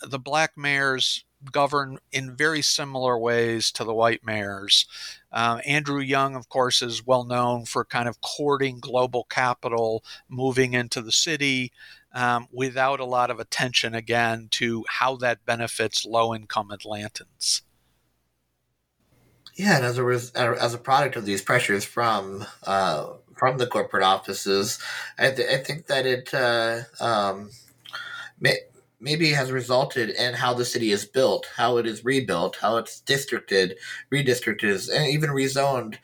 the 0.02 0.18
black 0.18 0.52
mayors 0.56 1.24
govern 1.52 1.98
in 2.12 2.36
very 2.36 2.60
similar 2.60 3.16
ways 3.16 3.72
to 3.72 3.84
the 3.84 3.94
white 3.94 4.20
mayors. 4.22 4.86
Uh, 5.32 5.60
Andrew 5.64 6.00
Young, 6.00 6.34
of 6.34 6.48
course, 6.50 6.82
is 6.82 7.06
well 7.06 7.24
known 7.24 7.64
for 7.64 7.84
kind 7.84 8.08
of 8.08 8.20
courting 8.20 8.80
global 8.80 9.24
capital, 9.30 10.04
moving 10.28 10.74
into 10.74 11.00
the 11.00 11.12
city 11.12 11.72
um, 12.12 12.46
without 12.52 13.00
a 13.00 13.04
lot 13.04 13.30
of 13.30 13.40
attention, 13.40 13.94
again, 13.94 14.48
to 14.52 14.84
how 14.88 15.16
that 15.16 15.44
benefits 15.44 16.04
low 16.04 16.34
income 16.34 16.70
Atlantans. 16.70 17.62
Yeah, 19.54 19.76
and 19.76 19.84
as 19.84 19.98
a 19.98 20.04
res- 20.04 20.30
as 20.32 20.74
a 20.74 20.78
product 20.78 21.16
of 21.16 21.26
these 21.26 21.42
pressures 21.42 21.84
from 21.84 22.46
uh, 22.66 23.08
from 23.36 23.58
the 23.58 23.66
corporate 23.66 24.02
offices, 24.02 24.78
I, 25.18 25.30
th- 25.30 25.48
I 25.48 25.58
think 25.58 25.86
that 25.86 26.06
it 26.06 26.32
uh, 26.32 26.82
um, 27.00 27.50
may- 28.38 28.60
maybe 29.00 29.32
has 29.32 29.50
resulted 29.50 30.10
in 30.10 30.34
how 30.34 30.54
the 30.54 30.64
city 30.64 30.92
is 30.92 31.04
built, 31.04 31.46
how 31.56 31.78
it 31.78 31.86
is 31.86 32.04
rebuilt, 32.04 32.56
how 32.60 32.76
it's 32.76 33.00
districted, 33.00 33.76
redistricted, 34.12 34.88
and 34.94 35.08
even 35.08 35.30
rezoned. 35.30 35.96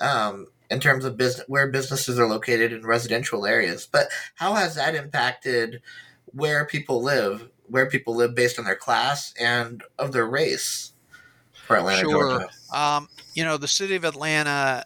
Um, 0.00 0.48
in 0.70 0.80
terms 0.80 1.04
of 1.04 1.16
business, 1.16 1.46
where 1.48 1.70
businesses 1.70 2.18
are 2.18 2.28
located 2.28 2.72
in 2.72 2.84
residential 2.84 3.46
areas, 3.46 3.88
but 3.90 4.08
how 4.34 4.54
has 4.54 4.74
that 4.74 4.94
impacted 4.94 5.80
where 6.26 6.64
people 6.66 7.02
live, 7.02 7.48
where 7.66 7.86
people 7.86 8.14
live 8.14 8.34
based 8.34 8.58
on 8.58 8.64
their 8.64 8.76
class 8.76 9.32
and 9.40 9.82
of 9.98 10.12
their 10.12 10.26
race? 10.26 10.92
for 11.68 11.76
Atlanta, 11.76 12.00
sure. 12.00 12.38
Georgia? 12.40 12.48
Um, 12.74 13.08
you 13.34 13.44
know, 13.44 13.56
the 13.56 13.68
city 13.68 13.94
of 13.94 14.04
Atlanta, 14.04 14.84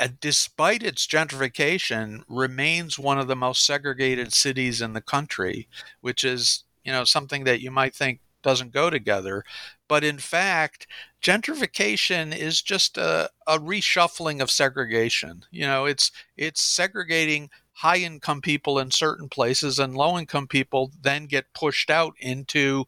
uh, 0.00 0.08
despite 0.20 0.82
its 0.82 1.06
gentrification, 1.06 2.22
remains 2.26 2.98
one 2.98 3.18
of 3.18 3.28
the 3.28 3.36
most 3.36 3.64
segregated 3.64 4.32
cities 4.32 4.80
in 4.80 4.94
the 4.94 5.02
country, 5.02 5.68
which 6.00 6.24
is, 6.24 6.64
you 6.84 6.90
know, 6.90 7.04
something 7.04 7.44
that 7.44 7.60
you 7.60 7.70
might 7.70 7.94
think 7.94 8.20
doesn't 8.44 8.72
go 8.72 8.90
together. 8.90 9.44
But 9.88 10.04
in 10.04 10.18
fact, 10.18 10.86
gentrification 11.20 12.36
is 12.36 12.62
just 12.62 12.96
a, 12.96 13.30
a 13.48 13.58
reshuffling 13.58 14.40
of 14.40 14.50
segregation. 14.50 15.44
You 15.50 15.66
know, 15.66 15.86
it's 15.86 16.12
it's 16.36 16.62
segregating 16.62 17.50
high 17.72 17.96
income 17.96 18.40
people 18.40 18.78
in 18.78 18.92
certain 18.92 19.28
places 19.28 19.80
and 19.80 19.96
low 19.96 20.16
income 20.16 20.46
people 20.46 20.92
then 21.02 21.26
get 21.26 21.52
pushed 21.54 21.90
out 21.90 22.14
into 22.20 22.84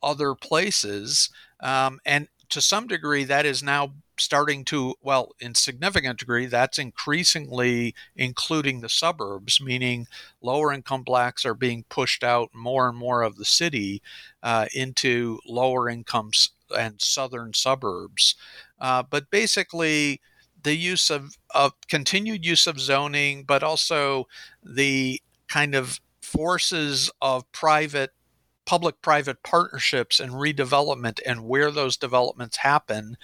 other 0.00 0.36
places 0.36 1.30
um, 1.58 1.98
and 2.04 2.28
to 2.50 2.60
some 2.60 2.86
degree, 2.86 3.24
that 3.24 3.46
is 3.46 3.62
now 3.62 3.92
starting 4.18 4.64
to, 4.66 4.94
well, 5.02 5.32
in 5.40 5.54
significant 5.54 6.18
degree, 6.18 6.46
that's 6.46 6.78
increasingly 6.78 7.94
including 8.16 8.80
the 8.80 8.88
suburbs, 8.88 9.60
meaning 9.60 10.06
lower 10.40 10.72
income 10.72 11.02
blacks 11.02 11.44
are 11.44 11.54
being 11.54 11.84
pushed 11.88 12.22
out 12.22 12.50
more 12.54 12.88
and 12.88 12.96
more 12.96 13.22
of 13.22 13.36
the 13.36 13.44
city 13.44 14.02
uh, 14.42 14.66
into 14.74 15.38
lower 15.46 15.88
incomes 15.88 16.50
and 16.76 17.00
southern 17.00 17.52
suburbs. 17.54 18.34
Uh, 18.80 19.02
but 19.02 19.30
basically, 19.30 20.20
the 20.62 20.76
use 20.76 21.10
of, 21.10 21.36
of 21.54 21.72
continued 21.88 22.44
use 22.44 22.66
of 22.66 22.80
zoning, 22.80 23.44
but 23.44 23.62
also 23.62 24.26
the 24.62 25.20
kind 25.48 25.74
of 25.74 26.00
forces 26.22 27.10
of 27.20 27.50
private 27.52 28.10
public 28.66 29.02
private 29.02 29.42
partnerships 29.42 30.18
and 30.18 30.32
redevelopment 30.32 31.20
and 31.26 31.44
where 31.44 31.70
those 31.70 31.96
developments 31.96 32.58
happen, 32.58 33.16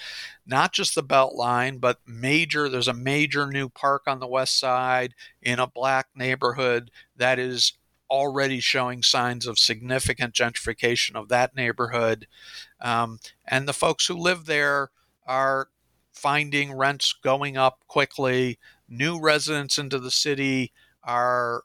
not 0.47 0.73
just 0.73 0.95
the 0.95 1.03
Beltline, 1.03 1.81
but 1.81 1.99
major. 2.07 2.69
There's 2.69 2.89
a 2.89 2.95
major 2.95 3.47
new 3.47 3.69
park 3.69 4.03
on 4.07 4.21
the 4.21 4.27
west 4.27 4.59
side 4.59 5.15
in 5.41 5.59
a 5.59 5.67
black 5.67 6.09
neighborhood 6.15 6.91
that 7.17 7.39
is 7.39 7.73
already 8.11 8.61
showing 8.61 9.03
signs 9.03 9.47
of 9.47 9.59
significant 9.59 10.35
gentrification 10.35 11.15
of 11.15 11.29
that 11.29 11.55
neighborhood. 11.55 12.27
Um, 12.81 13.21
and 13.47 13.69
the 13.69 13.73
folks 13.73 14.07
who 14.07 14.15
live 14.15 14.47
there 14.47 14.91
are 15.27 15.69
finding 16.13 16.73
rents 16.73 17.13
going 17.13 17.57
up 17.57 17.85
quickly. 17.87 18.59
New 18.89 19.21
residents 19.21 19.79
into 19.79 19.99
the 19.99 20.11
city 20.11 20.73
are 21.05 21.63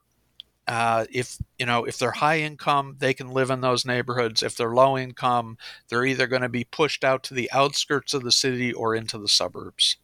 uh, 0.68 1.06
if 1.12 1.38
you 1.60 1.66
know 1.66 1.86
if 1.86 1.98
they're 1.98 2.12
high 2.12 2.40
income 2.40 2.96
they 3.00 3.14
can 3.14 3.30
live 3.30 3.50
in 3.50 3.62
those 3.62 3.86
neighborhoods. 3.86 4.44
If 4.44 4.56
they're 4.56 4.74
low 4.74 4.98
income 4.98 5.58
they're 5.90 6.06
either 6.06 6.28
going 6.28 6.42
to 6.42 6.50
be 6.50 6.64
pushed 6.64 7.04
out 7.04 7.24
to 7.24 7.34
the 7.34 7.52
outskirts 7.52 8.14
of 8.14 8.24
the 8.24 8.32
city 8.32 8.74
or 8.74 8.96
into 8.96 9.18
the 9.18 9.28
suburbs. 9.28 9.98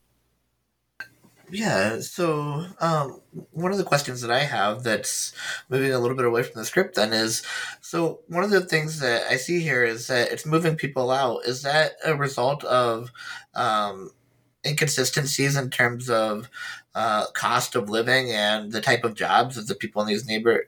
Yeah 1.49 1.99
so 1.99 2.65
um, 2.79 3.19
one 3.51 3.73
of 3.73 3.77
the 3.77 3.83
questions 3.83 4.21
that 4.21 4.31
i 4.31 4.39
have 4.39 4.83
that's 4.83 5.33
moving 5.67 5.91
a 5.91 5.99
little 5.99 6.15
bit 6.15 6.25
away 6.25 6.43
from 6.43 6.59
the 6.61 6.65
script 6.65 6.95
then 6.95 7.11
is 7.11 7.43
so 7.81 8.21
one 8.27 8.45
of 8.45 8.51
the 8.51 8.61
things 8.61 8.99
that 9.01 9.23
i 9.29 9.35
see 9.35 9.59
here 9.59 9.83
is 9.83 10.07
that 10.07 10.31
it's 10.31 10.45
moving 10.45 10.77
people 10.77 11.11
out. 11.11 11.45
Is 11.45 11.63
that 11.63 11.93
a 12.05 12.15
result 12.15 12.63
of 12.63 13.11
um, 13.53 14.11
inconsistencies 14.65 15.55
in 15.55 15.69
terms 15.69 16.09
of 16.09 16.49
uh, 16.95 17.27
cost 17.27 17.75
of 17.75 17.89
living 17.89 18.31
and 18.31 18.71
the 18.71 18.81
type 18.81 19.03
of 19.03 19.15
jobs 19.15 19.55
that 19.55 19.67
the 19.67 19.75
people 19.75 20.01
in 20.01 20.07
these 20.07 20.25
neighbor 20.25 20.65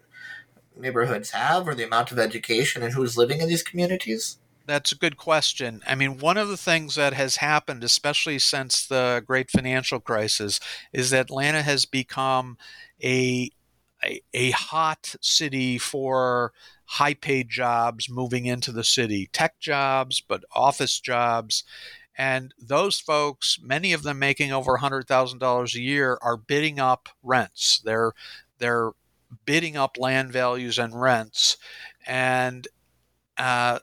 neighborhoods 0.75 1.31
have, 1.31 1.67
or 1.67 1.75
the 1.75 1.85
amount 1.85 2.11
of 2.11 2.17
education 2.17 2.81
and 2.81 2.93
who's 2.93 3.17
living 3.17 3.41
in 3.41 3.47
these 3.47 3.63
communities? 3.63 4.37
That's 4.65 4.91
a 4.91 4.97
good 4.97 5.17
question. 5.17 5.81
I 5.85 5.93
mean, 5.95 6.19
one 6.19 6.37
of 6.37 6.47
the 6.47 6.57
things 6.57 6.95
that 6.95 7.13
has 7.13 7.37
happened, 7.37 7.83
especially 7.83 8.39
since 8.39 8.87
the 8.87 9.21
great 9.25 9.51
financial 9.51 9.99
crisis, 9.99 10.59
is 10.93 11.09
that 11.09 11.25
Atlanta 11.25 11.61
has 11.61 11.85
become 11.85 12.57
a 13.03 13.51
a, 14.03 14.21
a 14.33 14.51
hot 14.51 15.15
city 15.21 15.77
for 15.77 16.51
high 16.85 17.13
paid 17.13 17.49
jobs 17.49 18.09
moving 18.09 18.45
into 18.45 18.71
the 18.71 18.83
city, 18.83 19.29
tech 19.31 19.59
jobs, 19.59 20.21
but 20.21 20.43
office 20.53 20.99
jobs. 20.99 21.63
And 22.17 22.53
those 22.59 22.99
folks, 22.99 23.59
many 23.61 23.93
of 23.93 24.03
them 24.03 24.19
making 24.19 24.51
over 24.51 24.77
$100,000 24.77 25.75
a 25.75 25.81
year, 25.81 26.17
are 26.21 26.37
bidding 26.37 26.79
up 26.79 27.09
rents. 27.21 27.81
They're 27.83 28.13
they're 28.59 28.91
bidding 29.45 29.75
up 29.75 29.97
land 29.97 30.31
values 30.31 30.77
and 30.77 30.99
rents, 30.99 31.57
and 32.05 32.67
uh, 33.37 33.79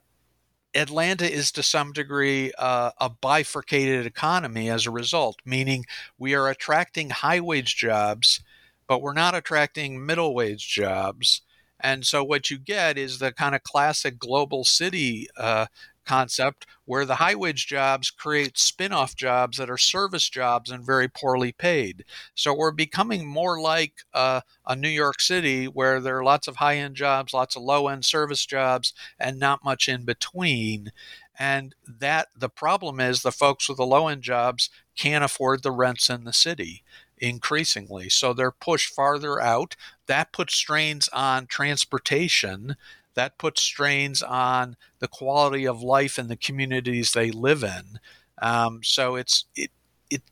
Atlanta 0.74 1.30
is 1.30 1.50
to 1.52 1.62
some 1.62 1.92
degree 1.92 2.52
uh, 2.58 2.92
a 2.98 3.10
bifurcated 3.10 4.06
economy 4.06 4.70
as 4.70 4.86
a 4.86 4.90
result, 4.90 5.36
meaning 5.44 5.84
we 6.18 6.34
are 6.34 6.48
attracting 6.48 7.10
high 7.10 7.40
wage 7.40 7.76
jobs, 7.76 8.40
but 8.86 9.02
we're 9.02 9.12
not 9.12 9.34
attracting 9.34 10.04
middle 10.04 10.34
wage 10.34 10.68
jobs. 10.68 11.42
And 11.80 12.06
so 12.06 12.22
what 12.22 12.50
you 12.50 12.58
get 12.58 12.98
is 12.98 13.18
the 13.18 13.32
kind 13.32 13.54
of 13.54 13.62
classic 13.62 14.18
global 14.18 14.64
city 14.64 15.28
uh, 15.36 15.66
concept 16.10 16.66
where 16.86 17.04
the 17.04 17.14
high 17.14 17.36
wage 17.36 17.68
jobs 17.68 18.10
create 18.10 18.58
spin 18.58 18.92
off 18.92 19.14
jobs 19.14 19.58
that 19.58 19.70
are 19.70 19.78
service 19.78 20.28
jobs 20.28 20.68
and 20.68 20.84
very 20.84 21.06
poorly 21.06 21.52
paid. 21.52 22.04
So 22.34 22.52
we're 22.52 22.72
becoming 22.72 23.28
more 23.28 23.60
like 23.60 23.92
uh, 24.12 24.40
a 24.66 24.74
New 24.74 24.88
York 24.88 25.20
City 25.20 25.66
where 25.66 26.00
there 26.00 26.18
are 26.18 26.24
lots 26.24 26.48
of 26.48 26.56
high 26.56 26.78
end 26.78 26.96
jobs, 26.96 27.32
lots 27.32 27.54
of 27.54 27.62
low 27.62 27.86
end 27.86 28.04
service 28.04 28.44
jobs, 28.44 28.92
and 29.20 29.38
not 29.38 29.64
much 29.64 29.88
in 29.88 30.04
between. 30.04 30.90
And 31.38 31.76
that 31.86 32.26
the 32.36 32.48
problem 32.48 32.98
is 32.98 33.22
the 33.22 33.30
folks 33.30 33.68
with 33.68 33.78
the 33.78 33.86
low 33.86 34.08
end 34.08 34.22
jobs 34.22 34.68
can't 34.96 35.22
afford 35.22 35.62
the 35.62 35.70
rents 35.70 36.10
in 36.10 36.24
the 36.24 36.32
city 36.32 36.82
increasingly. 37.18 38.08
So 38.08 38.32
they're 38.32 38.50
pushed 38.50 38.92
farther 38.92 39.40
out. 39.40 39.76
That 40.06 40.32
puts 40.32 40.56
strains 40.56 41.08
on 41.12 41.46
transportation 41.46 42.76
that 43.20 43.36
puts 43.36 43.60
strains 43.60 44.22
on 44.22 44.74
the 44.98 45.06
quality 45.06 45.66
of 45.66 45.82
life 45.82 46.18
in 46.18 46.28
the 46.28 46.36
communities 46.36 47.12
they 47.12 47.30
live 47.30 47.62
in. 47.62 48.00
Um, 48.40 48.80
so 48.82 49.16
it's 49.16 49.44
it 49.54 49.70
it 50.08 50.22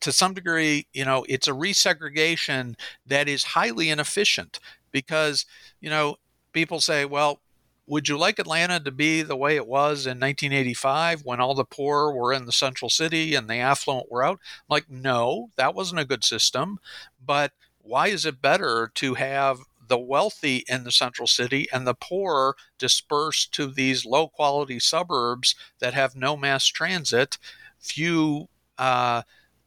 to 0.00 0.12
some 0.12 0.34
degree, 0.34 0.86
you 0.92 1.06
know, 1.06 1.24
it's 1.26 1.48
a 1.48 1.52
resegregation 1.52 2.74
that 3.06 3.30
is 3.30 3.44
highly 3.44 3.88
inefficient 3.88 4.60
because 4.92 5.46
you 5.80 5.88
know 5.88 6.16
people 6.52 6.80
say, 6.80 7.06
well. 7.06 7.40
Would 7.86 8.08
you 8.08 8.16
like 8.16 8.38
Atlanta 8.38 8.80
to 8.80 8.90
be 8.90 9.20
the 9.20 9.36
way 9.36 9.56
it 9.56 9.66
was 9.66 10.06
in 10.06 10.18
1985 10.18 11.26
when 11.26 11.38
all 11.38 11.54
the 11.54 11.66
poor 11.66 12.14
were 12.14 12.32
in 12.32 12.46
the 12.46 12.50
central 12.50 12.88
city 12.88 13.34
and 13.34 13.46
the 13.46 13.56
affluent 13.56 14.10
were 14.10 14.24
out? 14.24 14.40
Like, 14.70 14.88
no, 14.88 15.50
that 15.56 15.74
wasn't 15.74 16.00
a 16.00 16.06
good 16.06 16.24
system. 16.24 16.78
But 17.22 17.52
why 17.82 18.08
is 18.08 18.24
it 18.24 18.40
better 18.40 18.90
to 18.94 19.12
have 19.12 19.58
the 19.88 19.98
wealthy 19.98 20.64
in 20.68 20.84
the 20.84 20.92
central 20.92 21.26
city 21.26 21.66
and 21.72 21.86
the 21.86 21.94
poor 21.94 22.54
dispersed 22.78 23.52
to 23.54 23.66
these 23.66 24.04
low 24.04 24.28
quality 24.28 24.78
suburbs 24.80 25.54
that 25.80 25.94
have 25.94 26.16
no 26.16 26.36
mass 26.36 26.66
transit, 26.66 27.38
few 27.78 28.48
uh, 28.78 29.22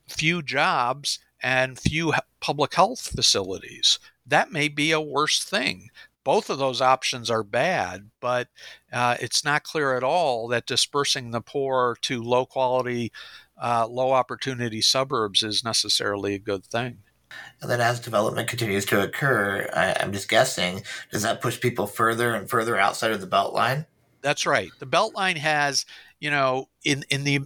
few 0.07 0.41
jobs, 0.41 1.19
and 1.41 1.79
few 1.79 2.13
public 2.39 2.73
health 2.75 3.11
facilities. 3.15 3.99
That 4.25 4.51
may 4.51 4.67
be 4.67 4.91
a 4.91 5.01
worse 5.01 5.43
thing. 5.43 5.89
Both 6.23 6.49
of 6.49 6.59
those 6.59 6.81
options 6.81 7.29
are 7.29 7.43
bad, 7.43 8.09
but 8.19 8.49
uh, 8.91 9.15
it's 9.21 9.45
not 9.45 9.63
clear 9.63 9.95
at 9.95 10.03
all 10.03 10.47
that 10.49 10.65
dispersing 10.65 11.31
the 11.31 11.41
poor 11.41 11.97
to 12.01 12.21
low 12.21 12.45
quality, 12.45 13.13
uh, 13.61 13.87
low 13.87 14.11
opportunity 14.11 14.81
suburbs 14.81 15.41
is 15.41 15.63
necessarily 15.63 16.33
a 16.33 16.39
good 16.39 16.65
thing. 16.65 16.99
And 17.61 17.69
then 17.69 17.81
as 17.81 17.99
development 17.99 18.47
continues 18.47 18.85
to 18.85 19.01
occur, 19.01 19.69
I, 19.73 20.03
am 20.03 20.13
just 20.13 20.29
guessing, 20.29 20.83
does 21.11 21.23
that 21.23 21.41
push 21.41 21.59
people 21.59 21.87
further 21.87 22.35
and 22.35 22.49
further 22.49 22.77
outside 22.77 23.11
of 23.11 23.21
the 23.21 23.27
Beltline? 23.27 23.85
That's 24.21 24.45
right. 24.45 24.69
The 24.79 24.87
Beltline 24.87 25.37
has, 25.37 25.85
you 26.19 26.29
know, 26.29 26.69
in 26.83 27.03
in 27.09 27.23
the 27.23 27.41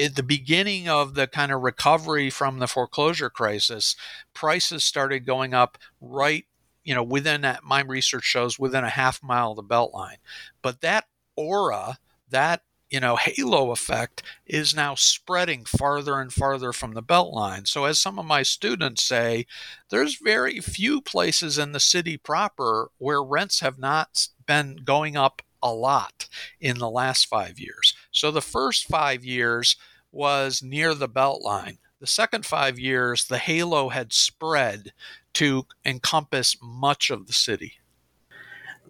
at 0.00 0.16
the 0.16 0.22
beginning 0.22 0.88
of 0.88 1.14
the 1.14 1.26
kind 1.26 1.52
of 1.52 1.62
recovery 1.62 2.30
from 2.30 2.58
the 2.58 2.66
foreclosure 2.66 3.30
crisis, 3.30 3.96
prices 4.32 4.82
started 4.82 5.26
going 5.26 5.54
up 5.54 5.78
right, 6.00 6.46
you 6.84 6.94
know, 6.94 7.02
within 7.02 7.42
that 7.42 7.64
my 7.64 7.80
research 7.80 8.24
shows 8.24 8.58
within 8.58 8.84
a 8.84 8.90
half 8.90 9.22
mile 9.22 9.50
of 9.50 9.56
the 9.56 9.62
Beltline. 9.62 10.16
But 10.62 10.80
that 10.80 11.04
aura, 11.36 11.98
that 12.30 12.62
you 12.94 13.00
know, 13.00 13.16
halo 13.16 13.72
effect 13.72 14.22
is 14.46 14.72
now 14.72 14.94
spreading 14.94 15.64
farther 15.64 16.20
and 16.20 16.32
farther 16.32 16.72
from 16.72 16.94
the 16.94 17.02
Beltline. 17.02 17.66
So, 17.66 17.86
as 17.86 17.98
some 17.98 18.20
of 18.20 18.24
my 18.24 18.44
students 18.44 19.02
say, 19.02 19.46
there's 19.90 20.20
very 20.22 20.60
few 20.60 21.00
places 21.00 21.58
in 21.58 21.72
the 21.72 21.80
city 21.80 22.16
proper 22.16 22.92
where 22.98 23.20
rents 23.20 23.58
have 23.58 23.80
not 23.80 24.28
been 24.46 24.76
going 24.84 25.16
up 25.16 25.42
a 25.60 25.72
lot 25.72 26.28
in 26.60 26.78
the 26.78 26.88
last 26.88 27.26
five 27.26 27.58
years. 27.58 27.94
So, 28.12 28.30
the 28.30 28.40
first 28.40 28.86
five 28.86 29.24
years 29.24 29.74
was 30.12 30.62
near 30.62 30.94
the 30.94 31.08
Beltline. 31.08 31.78
The 31.98 32.06
second 32.06 32.46
five 32.46 32.78
years, 32.78 33.24
the 33.24 33.38
halo 33.38 33.88
had 33.88 34.12
spread 34.12 34.92
to 35.32 35.66
encompass 35.84 36.56
much 36.62 37.10
of 37.10 37.26
the 37.26 37.32
city 37.32 37.72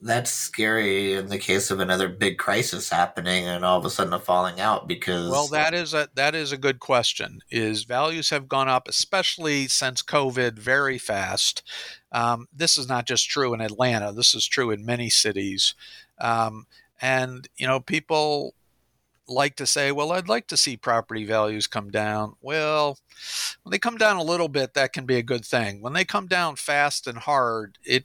that's 0.04 0.30
scary 0.30 1.14
in 1.14 1.28
the 1.28 1.38
case 1.38 1.70
of 1.70 1.80
another 1.80 2.08
big 2.08 2.36
crisis 2.36 2.90
happening 2.90 3.46
and 3.46 3.64
all 3.64 3.78
of 3.78 3.86
a 3.86 3.90
sudden 3.90 4.12
a 4.12 4.18
falling 4.18 4.60
out 4.60 4.86
because 4.86 5.30
well 5.30 5.48
that 5.48 5.72
is 5.72 5.94
a 5.94 6.08
that 6.14 6.34
is 6.34 6.52
a 6.52 6.58
good 6.58 6.78
question 6.78 7.40
is 7.50 7.84
values 7.84 8.28
have 8.28 8.46
gone 8.46 8.68
up 8.68 8.86
especially 8.86 9.66
since 9.66 10.02
covid 10.02 10.58
very 10.58 10.98
fast. 10.98 11.62
Um, 12.12 12.46
this 12.52 12.76
is 12.76 12.86
not 12.86 13.06
just 13.06 13.28
true 13.28 13.54
in 13.54 13.62
atlanta 13.62 14.12
this 14.12 14.34
is 14.34 14.46
true 14.46 14.70
in 14.70 14.84
many 14.84 15.08
cities. 15.08 15.74
Um, 16.18 16.66
and 17.00 17.48
you 17.56 17.66
know 17.66 17.80
people 17.80 18.54
like 19.26 19.56
to 19.56 19.66
say 19.66 19.90
well 19.90 20.12
i'd 20.12 20.28
like 20.28 20.46
to 20.46 20.56
see 20.56 20.76
property 20.76 21.24
values 21.24 21.66
come 21.66 21.90
down. 21.90 22.34
Well 22.42 22.98
when 23.62 23.70
they 23.70 23.78
come 23.78 23.96
down 23.96 24.16
a 24.16 24.22
little 24.22 24.48
bit 24.48 24.74
that 24.74 24.92
can 24.92 25.06
be 25.06 25.16
a 25.16 25.22
good 25.22 25.46
thing. 25.46 25.80
When 25.80 25.94
they 25.94 26.04
come 26.04 26.26
down 26.26 26.56
fast 26.56 27.06
and 27.06 27.16
hard 27.16 27.78
it 27.82 28.04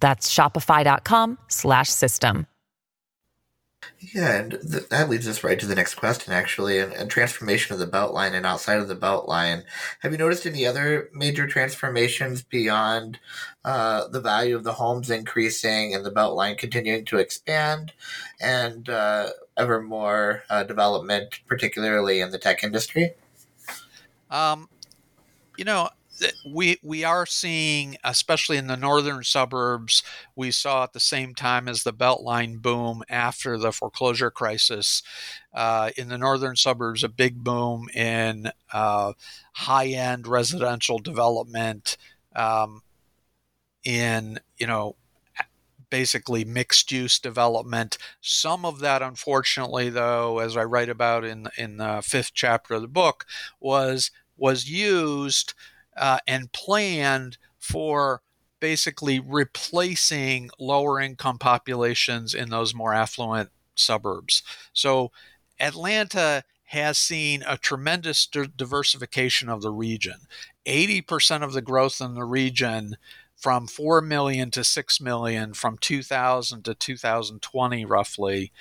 That's 0.00 0.32
shopify.com 0.32 1.38
slash 1.48 1.90
system. 1.90 2.46
Yeah, 4.00 4.38
and 4.38 4.50
th- 4.50 4.88
that 4.90 5.08
leads 5.08 5.26
us 5.26 5.42
right 5.42 5.58
to 5.58 5.66
the 5.66 5.74
next 5.74 5.94
question, 5.94 6.32
actually. 6.32 6.78
And, 6.78 6.92
and, 6.92 7.10
transformation 7.10 7.72
of 7.72 7.78
the 7.78 7.86
Beltline 7.86 8.32
and 8.32 8.46
outside 8.46 8.78
of 8.78 8.88
the 8.88 8.96
Beltline. 8.96 9.64
Have 10.00 10.12
you 10.12 10.18
noticed 10.18 10.46
any 10.46 10.66
other 10.66 11.10
major 11.12 11.46
transformations 11.46 12.42
beyond 12.42 13.18
uh, 13.64 14.06
the 14.08 14.20
value 14.20 14.56
of 14.56 14.64
the 14.64 14.74
homes 14.74 15.10
increasing 15.10 15.94
and 15.94 16.04
the 16.04 16.12
Beltline 16.12 16.56
continuing 16.56 17.04
to 17.06 17.18
expand 17.18 17.92
and 18.40 18.88
uh, 18.88 19.30
ever 19.56 19.82
more 19.82 20.44
uh, 20.48 20.62
development, 20.62 21.40
particularly 21.46 22.20
in 22.20 22.30
the 22.30 22.38
tech 22.38 22.62
industry? 22.62 23.14
Um, 24.30 24.68
you 25.56 25.64
know, 25.64 25.88
we 26.46 26.78
we 26.82 27.04
are 27.04 27.26
seeing, 27.26 27.96
especially 28.04 28.56
in 28.56 28.66
the 28.66 28.76
northern 28.76 29.22
suburbs, 29.24 30.02
we 30.34 30.50
saw 30.50 30.84
at 30.84 30.92
the 30.92 31.00
same 31.00 31.34
time 31.34 31.68
as 31.68 31.82
the 31.82 31.92
Beltline 31.92 32.60
boom 32.60 33.02
after 33.08 33.58
the 33.58 33.72
foreclosure 33.72 34.30
crisis. 34.30 35.02
Uh, 35.52 35.90
in 35.96 36.08
the 36.08 36.18
northern 36.18 36.56
suburbs, 36.56 37.02
a 37.02 37.08
big 37.08 37.42
boom 37.42 37.88
in 37.94 38.50
uh, 38.72 39.12
high-end 39.52 40.26
residential 40.26 40.98
development. 40.98 41.96
Um, 42.36 42.82
in 43.84 44.38
you 44.58 44.66
know 44.66 44.96
basically 45.90 46.44
mixed 46.44 46.92
use 46.92 47.18
development. 47.18 47.98
Some 48.20 48.64
of 48.64 48.80
that, 48.80 49.02
unfortunately, 49.02 49.88
though, 49.90 50.38
as 50.38 50.56
I 50.56 50.64
write 50.64 50.88
about 50.88 51.24
in 51.24 51.48
in 51.56 51.78
the 51.78 52.02
fifth 52.04 52.32
chapter 52.34 52.74
of 52.74 52.82
the 52.82 52.88
book, 52.88 53.24
was 53.60 54.10
was 54.36 54.70
used 54.70 55.54
uh, 55.98 56.18
and 56.26 56.52
planned 56.52 57.38
for 57.58 58.22
basically 58.60 59.20
replacing 59.20 60.50
lower 60.58 61.00
income 61.00 61.38
populations 61.38 62.34
in 62.34 62.50
those 62.50 62.74
more 62.74 62.92
affluent 62.92 63.50
suburbs. 63.74 64.42
So 64.72 65.12
Atlanta 65.60 66.44
has 66.66 66.98
seen 66.98 67.42
a 67.46 67.56
tremendous 67.56 68.26
diversification 68.26 69.48
of 69.48 69.62
the 69.62 69.70
region. 69.70 70.16
80% 70.66 71.42
of 71.42 71.52
the 71.52 71.62
growth 71.62 72.00
in 72.00 72.14
the 72.14 72.24
region 72.24 72.96
from 73.34 73.66
4 73.66 74.02
million 74.02 74.50
to 74.50 74.64
6 74.64 75.00
million 75.00 75.54
from 75.54 75.78
2000 75.78 76.64
to 76.64 76.74
2020 76.74 77.84
roughly 77.84 78.52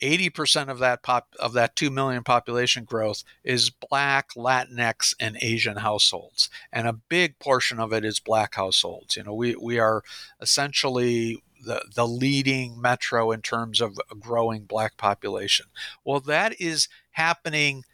80% 0.00 0.68
of 0.68 0.78
that 0.78 1.02
pop 1.02 1.28
of 1.38 1.52
that 1.52 1.76
2 1.76 1.90
million 1.90 2.22
population 2.22 2.84
growth 2.84 3.22
is 3.44 3.70
black 3.70 4.30
latinx 4.34 5.14
and 5.20 5.36
asian 5.40 5.78
households 5.78 6.48
and 6.72 6.86
a 6.86 6.92
big 6.92 7.38
portion 7.38 7.78
of 7.78 7.92
it 7.92 8.04
is 8.04 8.18
black 8.18 8.54
households 8.54 9.16
you 9.16 9.22
know 9.22 9.34
we 9.34 9.54
we 9.56 9.78
are 9.78 10.02
essentially 10.40 11.42
the, 11.64 11.84
the 11.94 12.06
leading 12.06 12.80
metro 12.80 13.32
in 13.32 13.42
terms 13.42 13.80
of 13.80 13.98
growing 14.18 14.62
black 14.62 14.96
population. 14.96 15.66
Well, 16.04 16.20
that 16.20 16.60
is 16.60 16.88
happening 17.12 17.84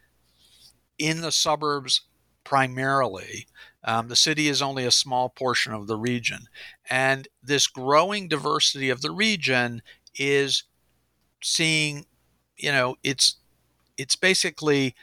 in 0.98 1.20
the 1.20 1.32
suburbs 1.32 2.02
primarily. 2.44 3.46
Um, 3.84 4.08
the 4.08 4.16
city 4.16 4.48
is 4.48 4.62
only 4.62 4.84
a 4.84 4.90
small 4.90 5.28
portion 5.28 5.72
of 5.72 5.86
the 5.86 5.96
region. 5.96 6.46
And 6.88 7.28
this 7.42 7.66
growing 7.66 8.28
diversity 8.28 8.90
of 8.90 9.02
the 9.02 9.10
region 9.10 9.82
is 10.14 10.64
seeing, 11.46 12.06
you 12.56 12.72
know, 12.72 12.96
it's 13.02 13.36
it's 13.96 14.16
basically 14.16 14.94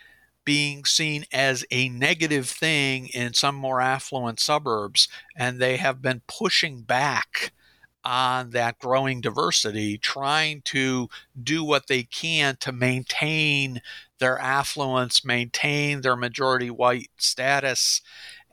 being 0.45 0.86
seen 0.86 1.25
as 1.32 1.65
a 1.71 1.89
negative 1.89 2.49
thing 2.49 3.08
in 3.08 3.34
some 3.34 3.56
more 3.56 3.79
affluent 3.82 4.39
suburbs, 4.39 5.08
and 5.36 5.60
they 5.60 5.77
have 5.77 6.01
been 6.01 6.21
pushing 6.27 6.82
back 6.82 7.53
on 8.03 8.49
that 8.51 8.77
growing 8.79 9.21
diversity, 9.21 9.97
trying 9.97 10.62
to 10.63 11.08
do 11.41 11.63
what 11.63 11.88
they 11.88 12.03
can 12.03 12.58
to 12.60 12.71
maintain 12.73 13.82
their 14.19 14.38
affluence, 14.39 15.23
maintain 15.23 16.01
their 16.01 16.17
majority 16.17 16.69
white 16.69 17.10
status. 17.17 18.01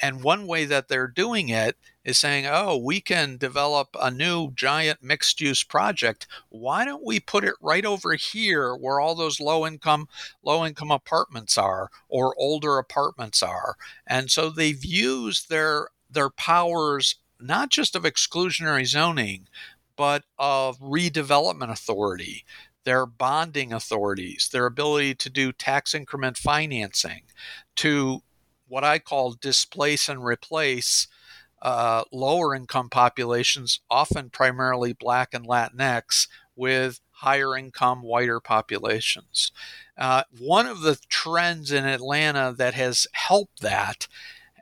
And 0.00 0.22
one 0.22 0.46
way 0.46 0.64
that 0.66 0.88
they're 0.88 1.08
doing 1.08 1.48
it 1.48 1.76
is 2.04 2.18
saying, 2.18 2.46
oh, 2.46 2.76
we 2.76 3.00
can 3.00 3.36
develop 3.36 3.88
a 4.00 4.10
new 4.10 4.50
giant 4.52 5.02
mixed 5.02 5.40
use 5.40 5.62
project. 5.62 6.26
Why 6.48 6.84
don't 6.84 7.04
we 7.04 7.20
put 7.20 7.44
it 7.44 7.54
right 7.60 7.84
over 7.84 8.14
here 8.14 8.74
where 8.74 9.00
all 9.00 9.14
those 9.14 9.40
low 9.40 9.66
income 9.66 10.08
low 10.42 10.64
income 10.64 10.90
apartments 10.90 11.58
are 11.58 11.90
or 12.08 12.34
older 12.38 12.78
apartments 12.78 13.42
are? 13.42 13.76
And 14.06 14.30
so 14.30 14.50
they've 14.50 14.84
used 14.84 15.48
their 15.50 15.88
their 16.10 16.30
powers 16.30 17.16
not 17.38 17.70
just 17.70 17.96
of 17.96 18.02
exclusionary 18.02 18.86
zoning, 18.86 19.48
but 19.96 20.24
of 20.38 20.78
redevelopment 20.80 21.70
authority, 21.70 22.44
their 22.84 23.06
bonding 23.06 23.72
authorities, 23.72 24.48
their 24.52 24.66
ability 24.66 25.14
to 25.14 25.30
do 25.30 25.52
tax 25.52 25.94
increment 25.94 26.36
financing, 26.36 27.22
to 27.76 28.22
what 28.68 28.84
I 28.84 28.98
call 28.98 29.32
displace 29.32 30.08
and 30.08 30.24
replace 30.24 31.08
uh, 31.62 32.04
lower 32.12 32.54
income 32.54 32.88
populations, 32.88 33.80
often 33.90 34.30
primarily 34.30 34.92
Black 34.92 35.34
and 35.34 35.46
Latinx, 35.46 36.28
with 36.56 37.00
higher 37.10 37.56
income, 37.56 38.02
whiter 38.02 38.40
populations. 38.40 39.52
Uh, 39.96 40.22
one 40.38 40.66
of 40.66 40.80
the 40.80 40.98
trends 41.08 41.72
in 41.72 41.84
Atlanta 41.84 42.54
that 42.56 42.74
has 42.74 43.06
helped 43.12 43.60
that 43.60 44.06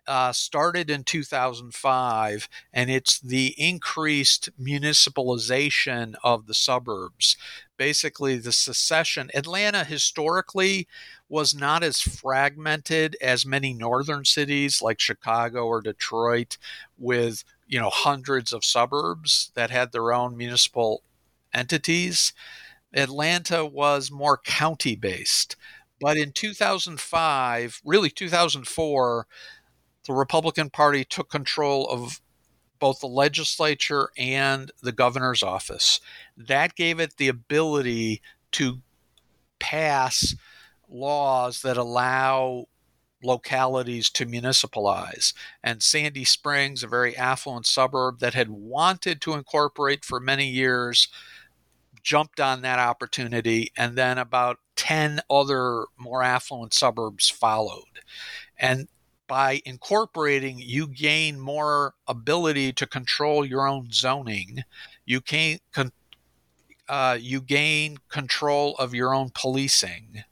uh, 0.09 0.33
started 0.33 0.89
in 0.91 1.05
2005, 1.05 2.49
and 2.73 2.91
it's 2.91 3.21
the 3.21 3.55
increased 3.59 4.49
municipalization 4.61 6.15
of 6.25 6.47
the 6.47 6.55
suburbs. 6.55 7.37
Basically, 7.77 8.39
the 8.39 8.53
secession. 8.53 9.31
Atlanta 9.35 9.85
historically 9.85 10.89
was 11.29 11.55
not 11.55 11.83
as 11.83 12.01
fragmented 12.01 13.17
as 13.21 13.45
many 13.45 13.75
northern 13.75 14.25
cities 14.25 14.81
like 14.81 14.99
Chicago 14.99 15.67
or 15.67 15.83
Detroit, 15.83 16.57
with 16.97 17.45
you 17.67 17.79
know 17.79 17.91
hundreds 17.91 18.53
of 18.53 18.65
suburbs 18.65 19.53
that 19.55 19.71
had 19.71 19.93
their 19.93 20.13
own 20.13 20.37
municipal 20.37 21.03
entities. 21.53 22.33
Atlanta 22.95 23.67
was 23.67 24.11
more 24.11 24.39
county 24.39 24.97
based. 24.97 25.55
But 26.01 26.17
in 26.17 26.33
2005, 26.33 27.81
really 27.85 28.11
2004, 28.11 29.27
the 30.07 30.13
Republican 30.13 30.71
Party 30.71 31.05
took 31.05 31.31
control 31.31 31.89
of 31.89 32.21
both 32.79 33.01
the 33.01 33.09
legislature 33.09 34.11
and 34.17 34.71
the 34.83 34.93
governor's 34.93 35.43
office. 35.43 36.01
That 36.37 36.75
gave 36.75 37.01
it 37.01 37.17
the 37.17 37.29
ability 37.29 38.23
to 38.53 38.79
pass 39.59 40.35
laws 40.89 41.63
that 41.63 41.77
allow 41.77 42.67
localities 43.23 44.11
to 44.11 44.25
municipalize. 44.25 45.35
And 45.63 45.83
Sandy 45.83 46.25
Springs, 46.25 46.83
a 46.83 46.89
very 46.89 47.17
affluent 47.17 47.67
suburb 47.67 48.21
that 48.21 48.35
had 48.35 48.49
wanted 48.49 49.21
to 49.23 49.35
incorporate 49.35 50.05
for 50.05 50.21
many 50.21 50.49
years, 50.49 51.09
jumped 52.03 52.41
on 52.41 52.63
that 52.63 52.79
opportunity. 52.79 53.73
And 53.77 53.97
then 53.97 54.19
about 54.19 54.59
10 54.77 55.21
other 55.29 55.87
more 55.99 56.23
affluent 56.23 56.73
suburbs 56.73 57.29
followed. 57.29 58.01
And 58.57 58.89
by 59.29 59.61
incorporating, 59.65 60.59
you 60.59 60.89
gain 60.89 61.39
more 61.39 61.95
ability 62.09 62.73
to 62.73 62.87
control 62.87 63.45
your 63.45 63.69
own 63.69 63.93
zoning. 63.93 64.65
You 65.05 65.21
can 65.21 65.59
con- 65.73 65.93
uh, 66.89 67.19
you 67.21 67.41
gain 67.41 67.99
control 68.09 68.75
of 68.77 68.95
your 68.95 69.15
own 69.15 69.31
policing, 69.35 70.25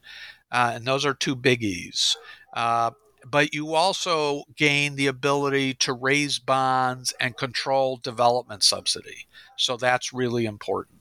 uh, 0.51 0.73
and 0.75 0.87
those 0.87 1.05
are 1.05 1.15
two 1.15 1.37
biggies. 1.37 2.17
Uh, 2.55 2.91
but 3.29 3.53
you 3.53 3.75
also 3.75 4.45
gain 4.57 4.97
the 4.97 5.09
ability 5.09 5.75
to 5.75 5.93
raise 5.93 6.39
bonds 6.39 7.13
and 7.21 7.37
control 7.37 7.99
development 7.99 8.63
subsidy. 8.63 9.27
So 9.57 9.77
that's 9.77 10.13
really 10.13 10.47
important. 10.47 10.96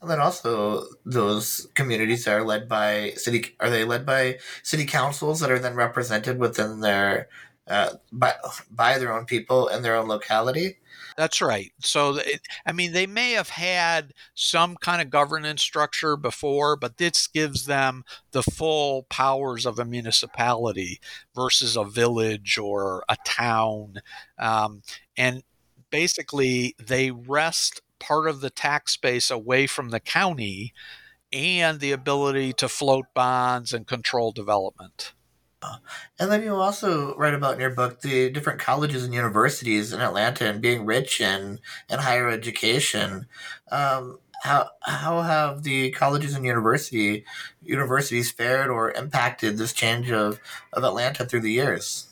And 0.00 0.10
then 0.10 0.20
also 0.20 0.86
those 1.04 1.68
communities 1.74 2.26
are 2.26 2.44
led 2.44 2.68
by 2.68 3.12
city. 3.16 3.56
Are 3.60 3.70
they 3.70 3.84
led 3.84 4.06
by 4.06 4.38
city 4.62 4.86
councils 4.86 5.40
that 5.40 5.50
are 5.50 5.58
then 5.58 5.74
represented 5.74 6.38
within 6.38 6.80
their 6.80 7.28
uh, 7.68 7.94
by 8.12 8.34
by 8.70 8.98
their 8.98 9.12
own 9.12 9.24
people 9.24 9.68
in 9.68 9.82
their 9.82 9.96
own 9.96 10.08
locality? 10.08 10.78
That's 11.16 11.40
right. 11.40 11.72
So, 11.80 12.16
it, 12.16 12.42
I 12.66 12.72
mean, 12.72 12.92
they 12.92 13.06
may 13.06 13.32
have 13.32 13.48
had 13.48 14.12
some 14.34 14.76
kind 14.76 15.00
of 15.00 15.08
governance 15.08 15.62
structure 15.62 16.16
before, 16.16 16.76
but 16.76 16.98
this 16.98 17.26
gives 17.26 17.64
them 17.64 18.04
the 18.32 18.42
full 18.42 19.04
powers 19.04 19.64
of 19.64 19.78
a 19.78 19.84
municipality 19.84 21.00
versus 21.34 21.74
a 21.74 21.84
village 21.84 22.58
or 22.58 23.04
a 23.08 23.16
town. 23.24 24.02
Um, 24.38 24.82
and 25.16 25.42
basically, 25.90 26.74
they 26.78 27.10
wrest 27.10 27.80
part 27.98 28.28
of 28.28 28.40
the 28.40 28.50
tax 28.50 28.96
base 28.96 29.30
away 29.30 29.66
from 29.66 29.90
the 29.90 30.00
county 30.00 30.72
and 31.32 31.80
the 31.80 31.92
ability 31.92 32.52
to 32.54 32.68
float 32.68 33.06
bonds 33.14 33.72
and 33.72 33.86
control 33.86 34.32
development. 34.32 35.12
And 36.18 36.30
then 36.30 36.42
you 36.42 36.54
also 36.54 37.16
write 37.16 37.34
about 37.34 37.54
in 37.54 37.60
your 37.60 37.70
book 37.70 38.00
the 38.00 38.30
different 38.30 38.60
colleges 38.60 39.04
and 39.04 39.12
universities 39.12 39.92
in 39.92 40.00
Atlanta 40.00 40.48
and 40.48 40.60
being 40.60 40.86
rich 40.86 41.20
in, 41.20 41.60
in 41.88 41.98
higher 41.98 42.28
education. 42.28 43.26
Um, 43.70 44.18
how 44.42 44.70
how 44.82 45.22
have 45.22 45.62
the 45.62 45.90
colleges 45.90 46.34
and 46.34 46.44
university 46.44 47.24
universities 47.62 48.30
fared 48.30 48.68
or 48.68 48.92
impacted 48.92 49.56
this 49.56 49.72
change 49.72 50.10
of, 50.10 50.40
of 50.72 50.84
Atlanta 50.84 51.24
through 51.24 51.40
the 51.40 51.52
years? 51.52 52.06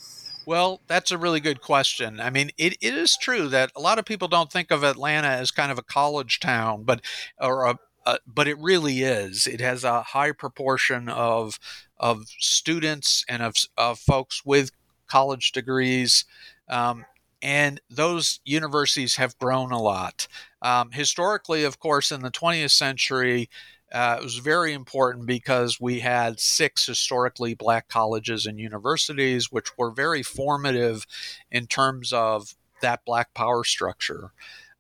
Well, 0.46 0.80
that's 0.86 1.10
a 1.10 1.18
really 1.18 1.40
good 1.40 1.60
question. 1.60 2.20
I 2.20 2.30
mean, 2.30 2.50
it, 2.58 2.74
it 2.80 2.94
is 2.94 3.16
true 3.16 3.48
that 3.48 3.72
a 3.74 3.80
lot 3.80 3.98
of 3.98 4.04
people 4.04 4.28
don't 4.28 4.52
think 4.52 4.70
of 4.70 4.82
Atlanta 4.82 5.28
as 5.28 5.50
kind 5.50 5.72
of 5.72 5.78
a 5.78 5.82
college 5.82 6.40
town, 6.40 6.84
but 6.84 7.00
or 7.40 7.64
a, 7.64 7.78
uh, 8.06 8.18
but 8.26 8.46
it 8.46 8.58
really 8.58 9.00
is. 9.00 9.46
It 9.46 9.60
has 9.60 9.84
a 9.84 10.02
high 10.02 10.32
proportion 10.32 11.08
of 11.08 11.58
of 11.98 12.26
students 12.38 13.24
and 13.28 13.42
of, 13.42 13.54
of 13.78 13.98
folks 13.98 14.44
with 14.44 14.70
college 15.06 15.52
degrees. 15.52 16.24
Um, 16.68 17.06
and 17.40 17.80
those 17.90 18.40
universities 18.44 19.16
have 19.16 19.38
grown 19.38 19.70
a 19.70 19.80
lot. 19.80 20.26
Um, 20.62 20.90
historically, 20.92 21.62
of 21.64 21.78
course, 21.78 22.10
in 22.10 22.22
the 22.22 22.30
20th 22.30 22.70
century, 22.70 23.48
uh, 23.94 24.16
it 24.20 24.24
was 24.24 24.38
very 24.38 24.72
important 24.72 25.24
because 25.24 25.80
we 25.80 26.00
had 26.00 26.40
six 26.40 26.84
historically 26.84 27.54
black 27.54 27.88
colleges 27.88 28.44
and 28.44 28.58
universities, 28.58 29.52
which 29.52 29.78
were 29.78 29.92
very 29.92 30.22
formative 30.22 31.06
in 31.52 31.68
terms 31.68 32.12
of 32.12 32.56
that 32.82 33.04
black 33.04 33.32
power 33.34 33.62
structure. 33.62 34.32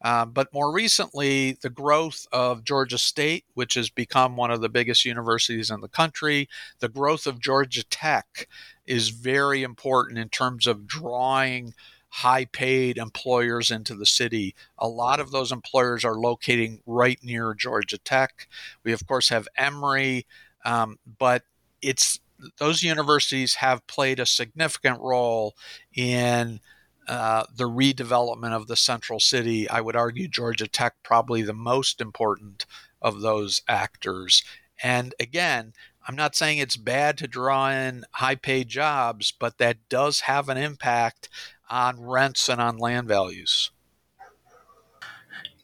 Um, 0.02 0.32
but 0.32 0.52
more 0.52 0.72
recently, 0.72 1.52
the 1.62 1.70
growth 1.70 2.26
of 2.32 2.64
Georgia 2.64 2.98
State, 2.98 3.44
which 3.54 3.74
has 3.74 3.88
become 3.88 4.36
one 4.36 4.50
of 4.50 4.60
the 4.60 4.68
biggest 4.68 5.04
universities 5.04 5.70
in 5.70 5.80
the 5.80 5.88
country, 5.88 6.48
the 6.80 6.88
growth 6.88 7.26
of 7.26 7.40
Georgia 7.40 7.84
Tech 7.84 8.48
is 8.84 9.10
very 9.10 9.62
important 9.62 10.18
in 10.18 10.28
terms 10.28 10.66
of 10.66 10.88
drawing 10.88 11.72
high 12.18 12.44
paid 12.44 12.96
employers 12.96 13.72
into 13.72 13.92
the 13.92 14.06
city. 14.06 14.54
A 14.78 14.86
lot 14.86 15.18
of 15.18 15.32
those 15.32 15.50
employers 15.50 16.04
are 16.04 16.14
locating 16.14 16.80
right 16.86 17.18
near 17.24 17.54
Georgia 17.54 17.98
Tech. 17.98 18.46
We, 18.84 18.92
of 18.92 19.04
course, 19.04 19.30
have 19.30 19.48
Emory, 19.56 20.24
um, 20.64 21.00
but 21.18 21.42
it's 21.82 22.20
those 22.58 22.84
universities 22.84 23.56
have 23.56 23.84
played 23.88 24.20
a 24.20 24.26
significant 24.26 25.00
role 25.00 25.56
in 25.92 26.60
uh, 27.08 27.46
the 27.52 27.68
redevelopment 27.68 28.52
of 28.52 28.68
the 28.68 28.76
central 28.76 29.18
city. 29.18 29.68
I 29.68 29.80
would 29.80 29.96
argue 29.96 30.28
Georgia 30.28 30.68
Tech 30.68 30.94
probably 31.02 31.42
the 31.42 31.52
most 31.52 32.00
important 32.00 32.64
of 33.02 33.22
those 33.22 33.60
actors. 33.66 34.44
And 34.80 35.16
again, 35.18 35.72
I'm 36.06 36.16
not 36.16 36.36
saying 36.36 36.58
it's 36.58 36.76
bad 36.76 37.18
to 37.18 37.26
draw 37.26 37.70
in 37.70 38.04
high 38.12 38.34
paid 38.36 38.68
jobs, 38.68 39.32
but 39.32 39.58
that 39.58 39.88
does 39.88 40.20
have 40.20 40.48
an 40.48 40.58
impact 40.58 41.28
on 41.70 42.00
rents 42.00 42.48
and 42.48 42.60
on 42.60 42.78
land 42.78 43.08
values. 43.08 43.70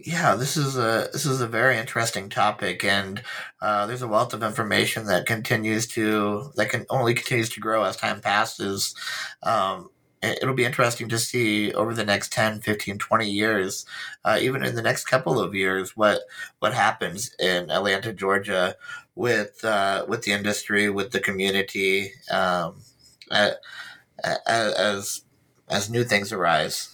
Yeah, 0.02 0.34
this 0.34 0.56
is 0.56 0.78
a 0.78 1.10
this 1.12 1.26
is 1.26 1.42
a 1.42 1.46
very 1.46 1.76
interesting 1.76 2.30
topic, 2.30 2.82
and 2.84 3.22
uh, 3.60 3.84
there's 3.84 4.00
a 4.00 4.08
wealth 4.08 4.32
of 4.32 4.42
information 4.42 5.04
that 5.06 5.26
continues 5.26 5.86
to 5.88 6.52
that 6.56 6.70
can 6.70 6.86
only 6.88 7.12
continues 7.12 7.50
to 7.50 7.60
grow 7.60 7.84
as 7.84 7.96
time 7.96 8.22
passes. 8.22 8.94
Um, 9.42 9.90
it'll 10.22 10.54
be 10.54 10.64
interesting 10.64 11.08
to 11.08 11.18
see 11.18 11.72
over 11.72 11.94
the 11.94 12.04
next 12.04 12.32
10 12.32 12.60
15 12.60 12.98
20 12.98 13.30
years 13.30 13.86
uh, 14.24 14.38
even 14.40 14.62
in 14.64 14.74
the 14.74 14.82
next 14.82 15.06
couple 15.06 15.40
of 15.40 15.54
years 15.54 15.96
what 15.96 16.20
what 16.58 16.74
happens 16.74 17.34
in 17.38 17.70
atlanta 17.70 18.12
georgia 18.12 18.76
with 19.14 19.64
uh, 19.64 20.04
with 20.08 20.22
the 20.22 20.32
industry 20.32 20.90
with 20.90 21.10
the 21.12 21.20
community 21.20 22.12
um, 22.30 22.82
as 23.30 23.54
as 24.46 25.22
new 25.90 26.04
things 26.04 26.32
arise 26.32 26.88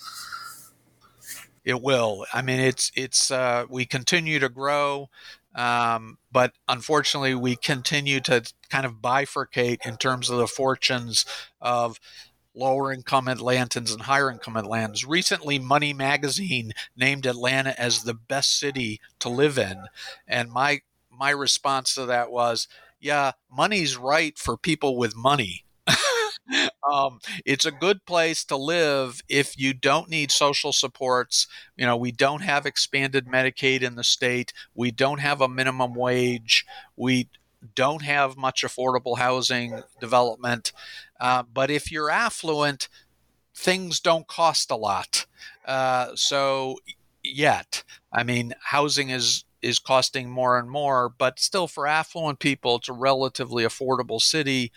it 1.66 1.82
will. 1.82 2.24
I 2.32 2.42
mean, 2.42 2.60
it's 2.60 2.92
it's 2.94 3.30
uh, 3.30 3.64
we 3.68 3.84
continue 3.84 4.38
to 4.38 4.48
grow, 4.48 5.10
um, 5.56 6.16
but 6.30 6.52
unfortunately, 6.68 7.34
we 7.34 7.56
continue 7.56 8.20
to 8.20 8.50
kind 8.70 8.86
of 8.86 9.02
bifurcate 9.02 9.84
in 9.84 9.96
terms 9.96 10.30
of 10.30 10.38
the 10.38 10.46
fortunes 10.46 11.26
of 11.60 11.98
lower 12.54 12.92
income 12.92 13.26
Atlantans 13.26 13.92
and 13.92 14.02
higher 14.02 14.30
income 14.30 14.54
Atlantans. 14.54 15.04
Recently, 15.06 15.58
Money 15.58 15.92
Magazine 15.92 16.72
named 16.96 17.26
Atlanta 17.26 17.78
as 17.78 18.04
the 18.04 18.14
best 18.14 18.56
city 18.58 19.00
to 19.18 19.28
live 19.28 19.58
in, 19.58 19.86
and 20.26 20.52
my 20.52 20.82
my 21.10 21.30
response 21.30 21.94
to 21.94 22.06
that 22.06 22.30
was, 22.30 22.68
"Yeah, 23.00 23.32
money's 23.50 23.96
right 23.96 24.38
for 24.38 24.56
people 24.56 24.96
with 24.96 25.16
money." 25.16 25.65
Um, 26.90 27.20
it's 27.44 27.64
a 27.64 27.70
good 27.70 28.04
place 28.06 28.44
to 28.44 28.56
live 28.56 29.22
if 29.28 29.58
you 29.58 29.74
don't 29.74 30.08
need 30.08 30.30
social 30.30 30.72
supports. 30.72 31.46
You 31.76 31.86
know, 31.86 31.96
we 31.96 32.12
don't 32.12 32.42
have 32.42 32.66
expanded 32.66 33.26
Medicaid 33.26 33.82
in 33.82 33.96
the 33.96 34.04
state. 34.04 34.52
We 34.74 34.90
don't 34.90 35.20
have 35.20 35.40
a 35.40 35.48
minimum 35.48 35.94
wage. 35.94 36.64
We 36.96 37.28
don't 37.74 38.02
have 38.02 38.36
much 38.36 38.62
affordable 38.62 39.18
housing 39.18 39.82
development. 40.00 40.72
Uh, 41.18 41.42
but 41.42 41.70
if 41.70 41.90
you're 41.90 42.10
affluent, 42.10 42.88
things 43.54 44.00
don't 44.00 44.28
cost 44.28 44.70
a 44.70 44.76
lot. 44.76 45.26
Uh, 45.64 46.08
so 46.14 46.78
yet, 47.22 47.82
I 48.12 48.22
mean, 48.22 48.54
housing 48.62 49.10
is 49.10 49.44
is 49.62 49.78
costing 49.80 50.30
more 50.30 50.58
and 50.58 50.70
more, 50.70 51.08
but 51.08 51.40
still 51.40 51.66
for 51.66 51.88
affluent 51.88 52.38
people, 52.38 52.76
it's 52.76 52.88
a 52.88 52.92
relatively 52.92 53.64
affordable 53.64 54.20
city. 54.20 54.70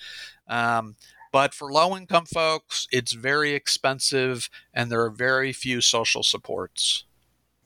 Um, 0.47 0.95
but 1.31 1.53
for 1.53 1.71
low 1.71 1.95
income 1.95 2.25
folks, 2.25 2.87
it's 2.91 3.13
very 3.13 3.53
expensive 3.53 4.49
and 4.73 4.91
there 4.91 5.03
are 5.03 5.09
very 5.09 5.53
few 5.53 5.81
social 5.81 6.23
supports. 6.23 7.05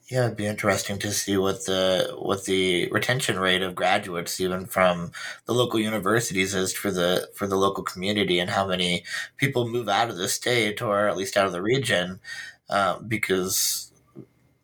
Yeah, 0.09 0.25
it'd 0.25 0.37
be 0.37 0.45
interesting 0.45 0.99
to 0.99 1.11
see 1.11 1.37
what 1.37 1.65
the 1.65 2.13
what 2.19 2.43
the 2.43 2.89
retention 2.91 3.39
rate 3.39 3.61
of 3.61 3.73
graduates, 3.73 4.39
even 4.41 4.65
from 4.65 5.11
the 5.45 5.53
local 5.53 5.79
universities, 5.79 6.53
is 6.53 6.73
for 6.73 6.91
the 6.91 7.29
for 7.33 7.47
the 7.47 7.55
local 7.55 7.83
community, 7.83 8.37
and 8.37 8.49
how 8.49 8.67
many 8.67 9.05
people 9.37 9.67
move 9.67 9.87
out 9.87 10.09
of 10.09 10.17
the 10.17 10.27
state 10.27 10.81
or 10.81 11.07
at 11.07 11.15
least 11.15 11.37
out 11.37 11.45
of 11.45 11.53
the 11.53 11.61
region, 11.61 12.19
uh, 12.69 12.99
because 12.99 13.91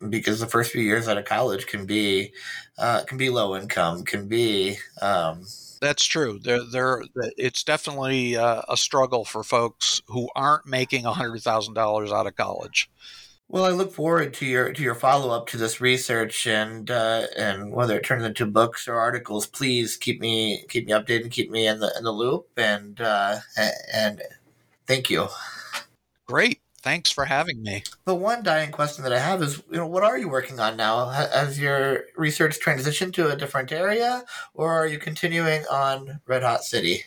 because 0.08 0.40
the 0.40 0.46
first 0.46 0.72
few 0.72 0.82
years 0.82 1.08
out 1.08 1.18
of 1.18 1.24
college 1.24 1.66
can 1.66 1.86
be 1.86 2.32
uh, 2.78 3.02
can 3.04 3.18
be 3.18 3.30
low 3.30 3.56
income, 3.56 4.04
can 4.04 4.28
be 4.28 4.76
um, 5.00 5.46
that's 5.80 6.04
true. 6.04 6.38
There, 6.42 6.60
there. 6.70 7.02
It's 7.36 7.64
definitely 7.64 8.36
uh, 8.36 8.62
a 8.68 8.76
struggle 8.76 9.24
for 9.24 9.42
folks 9.42 10.00
who 10.06 10.28
aren't 10.34 10.66
making 10.66 11.04
hundred 11.04 11.42
thousand 11.42 11.74
dollars 11.74 12.12
out 12.12 12.26
of 12.26 12.36
college. 12.36 12.90
Well, 13.48 13.64
I 13.64 13.70
look 13.70 13.92
forward 13.92 14.32
to 14.34 14.46
your 14.46 14.72
to 14.72 14.82
your 14.82 14.94
follow 14.94 15.34
up 15.34 15.48
to 15.48 15.56
this 15.56 15.80
research, 15.80 16.46
and 16.46 16.88
uh, 16.90 17.26
and 17.36 17.72
whether 17.72 17.96
it 17.96 18.04
turns 18.04 18.24
into 18.24 18.46
books 18.46 18.86
or 18.86 18.94
articles, 18.94 19.46
please 19.46 19.96
keep 19.96 20.20
me 20.20 20.64
keep 20.68 20.86
me 20.86 20.92
updated, 20.92 21.32
keep 21.32 21.50
me 21.50 21.66
in 21.66 21.80
the 21.80 21.92
in 21.98 22.04
the 22.04 22.12
loop, 22.12 22.46
and 22.56 23.00
uh, 23.00 23.38
and 23.92 24.22
thank 24.86 25.10
you. 25.10 25.26
Great. 26.26 26.60
Thanks 26.82 27.10
for 27.10 27.26
having 27.26 27.62
me. 27.62 27.82
The 28.06 28.14
one 28.14 28.42
dying 28.42 28.70
question 28.70 29.04
that 29.04 29.12
I 29.12 29.18
have 29.18 29.42
is, 29.42 29.62
you 29.70 29.76
know, 29.76 29.86
what 29.86 30.02
are 30.02 30.16
you 30.16 30.28
working 30.28 30.58
on 30.60 30.76
now? 30.76 31.10
Has 31.10 31.58
your 31.60 32.04
research 32.16 32.58
transitioned 32.58 33.12
to 33.14 33.30
a 33.30 33.36
different 33.36 33.70
area, 33.70 34.24
or 34.54 34.72
are 34.72 34.86
you 34.86 34.98
continuing 34.98 35.64
on 35.70 36.20
Red 36.26 36.42
Hot 36.42 36.64
City? 36.64 37.04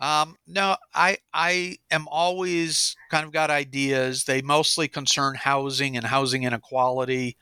Um, 0.00 0.36
no, 0.46 0.76
I 0.94 1.18
I 1.32 1.78
am 1.90 2.06
always 2.08 2.96
kind 3.10 3.24
of 3.24 3.32
got 3.32 3.50
ideas. 3.50 4.24
They 4.24 4.42
mostly 4.42 4.88
concern 4.88 5.34
housing 5.34 5.96
and 5.96 6.06
housing 6.06 6.44
inequality. 6.44 7.36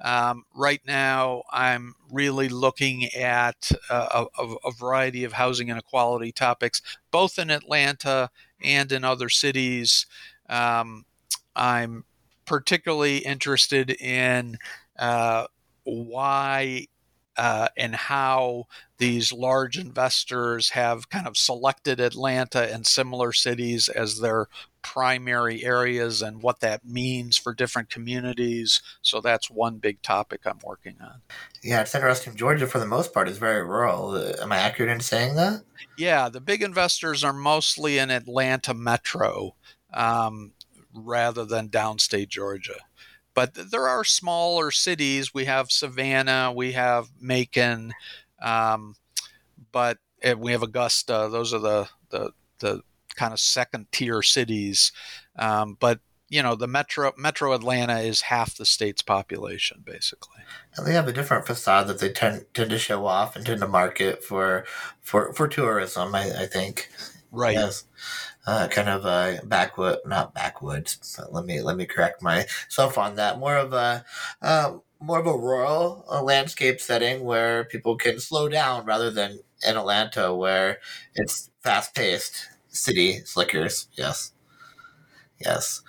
Um, 0.00 0.44
right 0.54 0.80
now, 0.86 1.42
I'm 1.50 1.94
really 2.12 2.48
looking 2.48 3.06
at 3.16 3.72
a, 3.90 4.26
a, 4.38 4.44
a, 4.66 4.70
variety 4.70 5.24
of 5.24 5.32
housing 5.32 5.70
inequality 5.70 6.30
topics, 6.30 6.82
both 7.10 7.36
in 7.36 7.50
Atlanta 7.50 8.30
and 8.62 8.92
in 8.92 9.02
other 9.02 9.28
cities. 9.28 10.06
Um, 10.48 11.04
I'm 11.58 12.04
particularly 12.46 13.18
interested 13.18 13.90
in 13.90 14.58
uh, 14.98 15.46
why 15.84 16.86
uh, 17.36 17.68
and 17.76 17.94
how 17.94 18.64
these 18.98 19.32
large 19.32 19.78
investors 19.78 20.70
have 20.70 21.08
kind 21.08 21.26
of 21.26 21.36
selected 21.36 22.00
Atlanta 22.00 22.72
and 22.72 22.84
similar 22.84 23.32
cities 23.32 23.88
as 23.88 24.18
their 24.18 24.48
primary 24.82 25.64
areas 25.64 26.20
and 26.20 26.42
what 26.42 26.58
that 26.60 26.84
means 26.84 27.36
for 27.36 27.54
different 27.54 27.90
communities. 27.90 28.82
So 29.02 29.20
that's 29.20 29.48
one 29.48 29.76
big 29.76 30.02
topic 30.02 30.40
I'm 30.46 30.58
working 30.64 30.96
on. 31.00 31.20
Yeah, 31.62 31.80
it's 31.82 31.94
interesting. 31.94 32.34
Georgia, 32.34 32.66
for 32.66 32.80
the 32.80 32.86
most 32.86 33.14
part, 33.14 33.28
is 33.28 33.38
very 33.38 33.62
rural. 33.62 34.10
Uh, 34.10 34.32
am 34.42 34.50
I 34.50 34.56
accurate 34.56 34.90
in 34.90 35.00
saying 35.00 35.36
that? 35.36 35.62
Yeah, 35.96 36.28
the 36.28 36.40
big 36.40 36.62
investors 36.62 37.22
are 37.22 37.32
mostly 37.32 37.98
in 37.98 38.10
Atlanta 38.10 38.74
metro. 38.74 39.54
Um, 39.94 40.52
rather 41.04 41.44
than 41.44 41.68
downstate 41.68 42.28
Georgia. 42.28 42.80
But 43.34 43.54
there 43.70 43.86
are 43.86 44.04
smaller 44.04 44.70
cities. 44.70 45.32
We 45.32 45.44
have 45.44 45.70
Savannah, 45.70 46.52
we 46.54 46.72
have 46.72 47.08
Macon, 47.20 47.94
um, 48.42 48.96
but 49.70 49.98
we 50.38 50.52
have 50.52 50.62
Augusta. 50.62 51.28
Those 51.30 51.54
are 51.54 51.60
the 51.60 51.88
the, 52.10 52.32
the 52.58 52.82
kind 53.14 53.32
of 53.32 53.40
second 53.40 53.86
tier 53.92 54.22
cities. 54.22 54.92
Um, 55.36 55.76
but 55.78 56.00
you 56.28 56.42
know, 56.42 56.54
the 56.54 56.66
metro 56.66 57.12
Metro 57.16 57.52
Atlanta 57.52 58.00
is 58.00 58.22
half 58.22 58.56
the 58.56 58.66
state's 58.66 59.02
population, 59.02 59.82
basically. 59.84 60.42
And 60.76 60.86
they 60.86 60.92
have 60.92 61.08
a 61.08 61.12
different 61.12 61.46
facade 61.46 61.86
that 61.86 62.00
they 62.00 62.10
tend 62.10 62.46
tend 62.54 62.70
to 62.70 62.78
show 62.78 63.06
off 63.06 63.34
and 63.34 63.46
tend 63.46 63.60
to 63.60 63.68
market 63.68 64.22
for 64.22 64.64
for 65.00 65.32
for 65.32 65.48
tourism. 65.48 66.14
I, 66.14 66.42
I 66.42 66.46
think. 66.46 66.90
Right. 67.30 67.54
Yes 67.54 67.84
uh, 68.46 68.68
kind 68.68 68.88
of 68.88 69.04
a 69.04 69.40
backwood, 69.46 69.98
not 70.06 70.34
backwoods. 70.34 71.20
let 71.30 71.44
me 71.44 71.60
let 71.60 71.76
me 71.76 71.86
correct 71.86 72.22
myself 72.22 72.98
on 72.98 73.16
that. 73.16 73.38
More 73.38 73.56
of 73.56 73.72
a 73.72 74.04
uh, 74.42 74.78
more 75.00 75.20
of 75.20 75.26
a 75.26 75.36
rural 75.36 76.04
uh, 76.10 76.22
landscape 76.22 76.80
setting 76.80 77.24
where 77.24 77.64
people 77.64 77.96
can 77.96 78.18
slow 78.20 78.48
down 78.48 78.84
rather 78.86 79.10
than 79.10 79.40
in 79.66 79.76
Atlanta 79.76 80.34
where 80.34 80.78
it's 81.14 81.50
fast 81.62 81.94
paced 81.94 82.48
city 82.68 83.20
slickers. 83.24 83.88
Yes, 83.94 84.32
yes. 85.44 85.82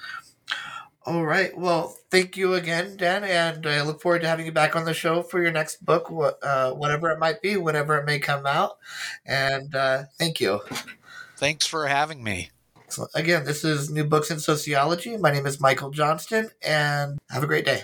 All 1.05 1.25
right. 1.25 1.57
Well, 1.57 1.95
thank 2.11 2.37
you 2.37 2.53
again, 2.53 2.95
Dan, 2.97 3.23
and 3.23 3.65
I 3.65 3.81
look 3.81 4.01
forward 4.01 4.21
to 4.21 4.27
having 4.27 4.45
you 4.45 4.51
back 4.51 4.75
on 4.75 4.85
the 4.85 4.93
show 4.93 5.23
for 5.23 5.41
your 5.41 5.51
next 5.51 5.83
book, 5.83 6.11
uh, 6.43 6.71
whatever 6.73 7.09
it 7.09 7.19
might 7.19 7.41
be, 7.41 7.57
whenever 7.57 7.97
it 7.97 8.05
may 8.05 8.19
come 8.19 8.45
out. 8.45 8.73
And 9.25 9.73
uh, 9.73 10.03
thank 10.19 10.39
you. 10.39 10.59
Thanks 11.39 11.65
for 11.65 11.87
having 11.87 12.21
me. 12.21 12.49
So 12.89 13.07
again, 13.15 13.45
this 13.45 13.63
is 13.63 13.89
New 13.89 14.03
Books 14.03 14.29
in 14.29 14.41
Sociology. 14.41 15.15
My 15.15 15.31
name 15.31 15.45
is 15.45 15.61
Michael 15.61 15.89
Johnston, 15.89 16.51
and 16.61 17.17
have 17.29 17.43
a 17.43 17.47
great 17.47 17.63
day. 17.63 17.83